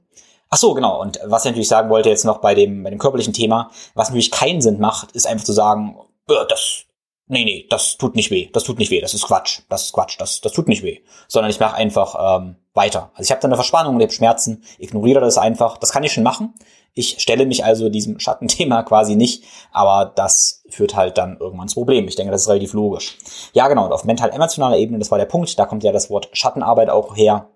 Ach 0.51 0.57
so, 0.57 0.75
genau. 0.75 1.01
Und 1.01 1.21
was 1.25 1.45
ich 1.45 1.51
natürlich 1.51 1.69
sagen 1.69 1.91
wollte 1.91 2.09
jetzt 2.09 2.25
noch 2.25 2.39
bei 2.39 2.55
dem, 2.55 2.83
bei 2.83 2.91
dem 2.91 2.99
körperlichen 2.99 3.35
Thema, 3.35 3.71
was 3.95 4.09
natürlich 4.09 4.31
keinen 4.31 4.61
Sinn 4.61 4.81
macht, 4.81 5.13
ist 5.13 5.27
einfach 5.27 5.45
zu 5.45 5.53
sagen, 5.53 5.99
äh, 6.29 6.47
das, 6.49 6.85
nee, 7.27 7.45
nee, 7.45 7.67
das 7.69 7.99
tut 7.99 8.17
nicht 8.17 8.31
weh, 8.31 8.49
das 8.53 8.65
tut 8.65 8.79
nicht 8.79 8.91
weh, 8.91 9.01
das 9.01 9.13
ist 9.13 9.27
Quatsch, 9.27 9.61
das 9.69 9.85
ist 9.85 9.93
Quatsch, 9.93 10.19
das, 10.19 10.41
das 10.41 10.53
tut 10.53 10.69
nicht 10.69 10.83
weh. 10.83 11.01
Sondern 11.29 11.51
ich 11.51 11.61
mache 11.61 11.77
einfach 11.77 12.41
ähm, 12.41 12.57
weiter. 12.73 13.11
Also 13.13 13.25
ich 13.25 13.31
habe 13.31 13.43
dann 13.43 13.51
eine 13.51 13.57
Verspannung, 13.57 13.99
ich 13.99 14.05
habe 14.05 14.13
Schmerzen, 14.13 14.65
ignoriere 14.79 15.21
das 15.21 15.37
einfach. 15.37 15.77
Das 15.77 15.93
kann 15.93 16.05
ich 16.05 16.13
schon 16.13 16.25
machen. 16.25 16.55
Ich 16.95 17.21
stelle 17.21 17.45
mich 17.45 17.65
also 17.65 17.91
diesem 17.91 18.19
Schattenthema 18.19 18.83
quasi 18.85 19.17
nicht, 19.17 19.45
aber 19.71 20.11
das 20.15 20.63
führt 20.71 20.97
halt 20.97 21.19
dann 21.19 21.37
irgendwann 21.39 21.67
ins 21.67 21.75
Problem. 21.75 22.09
Ich 22.09 22.17
denke, 22.17 22.33
das 22.33 22.43
ist 22.43 22.49
relativ 22.49 22.73
logisch. 22.73 23.19
Ja, 23.53 23.69
genau. 23.69 23.85
Und 23.85 23.93
auf 23.93 24.05
mental-emotionaler 24.05 24.79
Ebene, 24.79 24.99
das 24.99 25.11
war 25.11 25.19
der 25.19 25.27
Punkt, 25.27 25.59
da 25.59 25.67
kommt 25.67 25.85
ja 25.85 25.93
das 25.93 26.09
Wort 26.09 26.31
Schattenarbeit 26.33 26.89
auch 26.89 27.15
her 27.17 27.51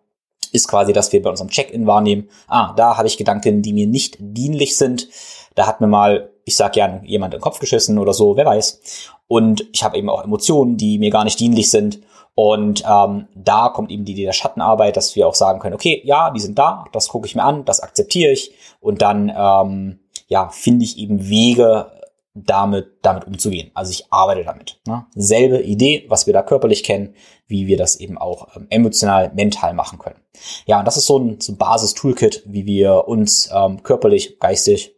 ist 0.53 0.69
quasi, 0.69 0.93
dass 0.93 1.13
wir 1.13 1.23
bei 1.23 1.31
unserem 1.31 1.51
Check-in 1.51 1.87
wahrnehmen, 1.87 2.29
ah, 2.47 2.73
da 2.77 2.97
habe 2.97 3.09
ich 3.09 3.17
Gedanken, 3.17 3.63
die 3.63 3.73
mir 3.73 3.87
nicht 3.87 4.17
dienlich 4.21 4.77
sind. 4.77 5.09
Da 5.55 5.67
hat 5.67 5.81
mir 5.81 5.87
mal, 5.87 6.31
ich 6.45 6.57
sag 6.57 6.75
gern, 6.75 7.05
jemand 7.05 7.35
in 7.35 7.39
den 7.39 7.43
Kopf 7.43 7.59
geschissen 7.59 7.99
oder 7.99 8.13
so, 8.13 8.37
wer 8.37 8.47
weiß. 8.47 8.81
Und 9.29 9.67
ich 9.73 9.83
habe 9.83 9.97
eben 9.97 10.11
auch 10.11 10.23
Emotionen, 10.25 10.77
die 10.77 10.99
mir 10.99 11.11
gar 11.11 11.25
nicht 11.25 11.41
dienlich 11.41 11.71
sind. 11.71 12.01
Und 12.35 12.83
ähm, 12.89 13.29
da 13.35 13.69
kommt 13.69 13.91
eben 13.91 14.05
die 14.05 14.13
Idee 14.13 14.25
der 14.25 14.33
Schattenarbeit, 14.33 14.97
dass 14.97 15.15
wir 15.17 15.29
auch 15.29 15.35
sagen 15.35 15.61
können, 15.61 15.75
okay, 15.75 16.01
ja, 16.05 16.31
die 16.31 16.41
sind 16.41 16.59
da, 16.59 16.85
das 16.93 17.09
gucke 17.09 17.27
ich 17.27 17.35
mir 17.35 17.45
an, 17.45 17.65
das 17.65 17.81
akzeptiere 17.81 18.33
ich. 18.33 18.53
Und 18.81 19.03
dann 19.03 19.33
ähm, 19.35 19.99
ja, 20.29 20.49
finde 20.49 20.85
ich 20.85 20.97
eben 20.99 21.29
Wege, 21.29 21.91
damit, 22.35 22.99
damit 23.03 23.27
umzugehen. 23.27 23.71
Also 23.75 23.91
ich 23.91 24.07
arbeite 24.11 24.45
damit. 24.45 24.81
Ne? 24.87 25.07
Selbe 25.15 25.63
Idee, 25.63 26.07
was 26.09 26.27
wir 26.27 26.33
da 26.33 26.43
körperlich 26.43 26.83
kennen, 26.83 27.15
wie 27.47 27.67
wir 27.67 27.77
das 27.77 27.97
eben 27.97 28.17
auch 28.17 28.57
ähm, 28.57 28.67
emotional, 28.71 29.33
mental 29.35 29.75
machen 29.75 29.99
können. 29.99 30.21
Ja, 30.67 30.79
und 30.79 30.87
das 30.87 30.97
ist 30.97 31.07
so 31.07 31.19
ein, 31.19 31.41
so 31.41 31.53
ein 31.53 31.59
Basis-Toolkit, 31.59 32.43
wie 32.47 32.65
wir 32.65 33.07
uns 33.07 33.51
ähm, 33.55 33.83
körperlich, 33.83 34.39
geistig, 34.39 34.95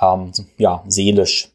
ähm, 0.00 0.32
ja, 0.58 0.84
seelisch 0.86 1.48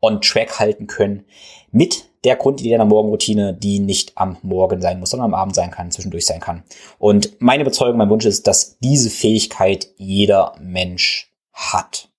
on 0.00 0.20
track 0.20 0.58
halten 0.60 0.86
können 0.86 1.24
mit 1.72 2.08
der 2.24 2.36
Grundidee 2.36 2.74
einer 2.74 2.84
Morgenroutine, 2.84 3.54
die 3.54 3.80
nicht 3.80 4.12
am 4.16 4.36
Morgen 4.42 4.80
sein 4.80 5.00
muss, 5.00 5.10
sondern 5.10 5.32
am 5.32 5.34
Abend 5.34 5.54
sein 5.54 5.70
kann, 5.70 5.90
zwischendurch 5.90 6.26
sein 6.26 6.40
kann. 6.40 6.64
Und 6.98 7.40
meine 7.40 7.62
Überzeugung, 7.62 7.96
mein 7.96 8.10
Wunsch 8.10 8.26
ist, 8.26 8.46
dass 8.46 8.78
diese 8.78 9.10
Fähigkeit 9.10 9.88
jeder 9.96 10.54
Mensch 10.60 11.32
hat. 11.52 12.10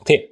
Okay, 0.00 0.30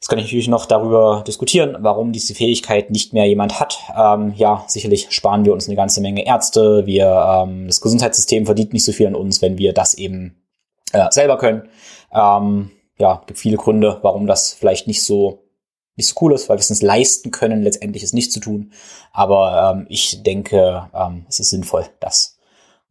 Jetzt 0.00 0.08
kann 0.08 0.18
ich 0.18 0.26
natürlich 0.26 0.48
noch 0.48 0.66
darüber 0.66 1.24
diskutieren, 1.26 1.76
warum 1.80 2.12
diese 2.12 2.34
Fähigkeit 2.34 2.90
nicht 2.90 3.12
mehr 3.12 3.26
jemand 3.26 3.58
hat. 3.58 3.78
Ähm, 3.96 4.32
ja, 4.36 4.64
sicherlich 4.68 5.08
sparen 5.10 5.44
wir 5.44 5.52
uns 5.52 5.66
eine 5.66 5.74
ganze 5.74 6.00
Menge 6.00 6.24
Ärzte. 6.24 6.86
Wir, 6.86 7.06
ähm, 7.06 7.66
das 7.66 7.80
Gesundheitssystem 7.80 8.46
verdient 8.46 8.72
nicht 8.72 8.84
so 8.84 8.92
viel 8.92 9.08
an 9.08 9.16
uns, 9.16 9.42
wenn 9.42 9.58
wir 9.58 9.72
das 9.72 9.94
eben 9.94 10.36
äh, 10.92 11.10
selber 11.10 11.36
können. 11.36 11.68
Ähm, 12.12 12.70
ja, 12.98 13.22
gibt 13.26 13.40
viele 13.40 13.56
Gründe, 13.56 13.98
warum 14.02 14.28
das 14.28 14.52
vielleicht 14.52 14.86
nicht 14.86 15.02
so 15.02 15.44
nicht 15.96 16.08
so 16.08 16.14
cool 16.20 16.32
ist, 16.32 16.48
weil 16.48 16.56
wir 16.56 16.60
es 16.60 16.70
uns 16.70 16.80
leisten 16.80 17.32
können, 17.32 17.64
letztendlich 17.64 18.04
es 18.04 18.12
nicht 18.12 18.32
zu 18.32 18.38
tun. 18.38 18.72
Aber 19.12 19.74
ähm, 19.74 19.86
ich 19.88 20.22
denke, 20.22 20.88
ähm, 20.94 21.26
es 21.28 21.40
ist 21.40 21.50
sinnvoll, 21.50 21.86
das 21.98 22.38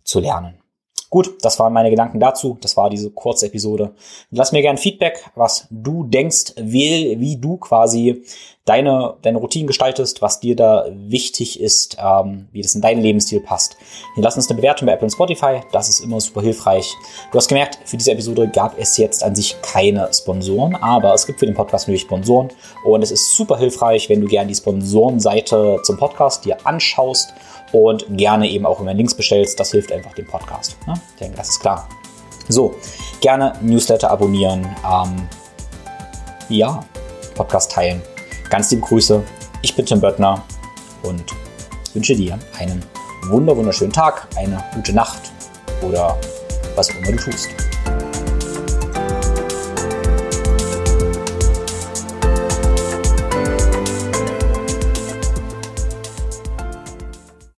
zu 0.04 0.20
lernen. 0.20 0.62
Gut, 1.10 1.38
das 1.42 1.58
waren 1.60 1.72
meine 1.72 1.90
Gedanken 1.90 2.20
dazu. 2.20 2.58
Das 2.60 2.76
war 2.76 2.90
diese 2.90 3.10
kurze 3.12 3.46
Episode. 3.46 3.94
Lass 4.30 4.52
mir 4.52 4.62
gerne 4.62 4.78
Feedback, 4.78 5.24
was 5.36 5.68
du 5.70 6.04
denkst, 6.04 6.54
wie, 6.58 7.18
wie 7.20 7.38
du 7.38 7.58
quasi 7.58 8.24
deine, 8.68 9.16
deine 9.22 9.38
Routine 9.38 9.66
gestaltest, 9.66 10.22
was 10.22 10.42
dir 10.42 10.56
da 10.56 10.86
wichtig 10.92 11.60
ist, 11.60 11.98
ähm, 12.04 12.50
wie 12.52 12.62
das 12.62 12.76
in 12.76 12.82
deinen 12.82 13.02
Lebensstil 13.02 13.40
passt. 13.40 13.78
Lass 14.18 14.36
uns 14.36 14.50
eine 14.50 14.58
Bewertung 14.58 14.86
bei 14.86 14.94
Apple 14.94 15.06
und 15.06 15.12
Spotify. 15.12 15.62
Das 15.72 15.88
ist 15.88 16.02
immer 16.02 16.20
super 16.20 16.42
hilfreich. 16.42 16.94
Du 17.32 17.38
hast 17.38 17.48
gemerkt, 17.48 17.80
für 17.86 17.96
diese 17.96 18.12
Episode 18.12 18.50
gab 18.50 18.78
es 18.78 18.98
jetzt 18.98 19.24
an 19.24 19.34
sich 19.34 19.56
keine 19.62 20.10
Sponsoren, 20.14 20.76
aber 20.76 21.14
es 21.14 21.26
gibt 21.26 21.40
für 21.40 21.46
den 21.46 21.56
Podcast 21.56 21.88
natürlich 21.88 22.02
Sponsoren 22.02 22.50
und 22.84 23.02
es 23.02 23.12
ist 23.12 23.36
super 23.36 23.58
hilfreich, 23.58 24.10
wenn 24.10 24.20
du 24.20 24.28
gerne 24.28 24.50
die 24.50 24.56
Sponsorenseite 24.56 25.80
zum 25.84 25.98
Podcast 25.98 26.44
dir 26.44 26.58
anschaust 26.66 27.34
und 27.72 28.06
gerne 28.18 28.50
eben 28.50 28.66
auch 28.66 28.80
immer 28.80 28.94
Links 28.94 29.14
bestellst. 29.14 29.60
Das 29.60 29.72
hilft 29.72 29.92
einfach 29.92 30.14
dem 30.14 30.26
Podcast. 30.26 30.78
Ne? 30.88 30.94
Ich 31.14 31.20
denke, 31.20 31.38
das 31.38 31.50
ist 31.50 31.60
klar. 31.60 31.88
So, 32.50 32.76
gerne 33.22 33.54
Newsletter 33.62 34.10
abonnieren. 34.10 34.66
Ähm, 34.86 35.28
ja, 36.50 36.84
Podcast 37.36 37.72
teilen. 37.72 38.02
Ganz 38.50 38.72
liebe 38.72 38.84
Grüße. 38.84 39.22
Ich 39.62 39.76
bin 39.76 39.86
Tim 39.86 40.00
Böttner 40.00 40.44
und 41.04 41.24
wünsche 41.94 42.16
dir 42.16 42.40
einen 42.58 42.84
wunderschönen 43.30 43.92
Tag, 43.92 44.28
eine 44.36 44.64
gute 44.74 44.94
Nacht 44.94 45.32
oder 45.82 46.18
was 46.76 46.90
auch 46.90 46.96
immer 46.96 47.12
du 47.12 47.18
tust. 47.18 47.67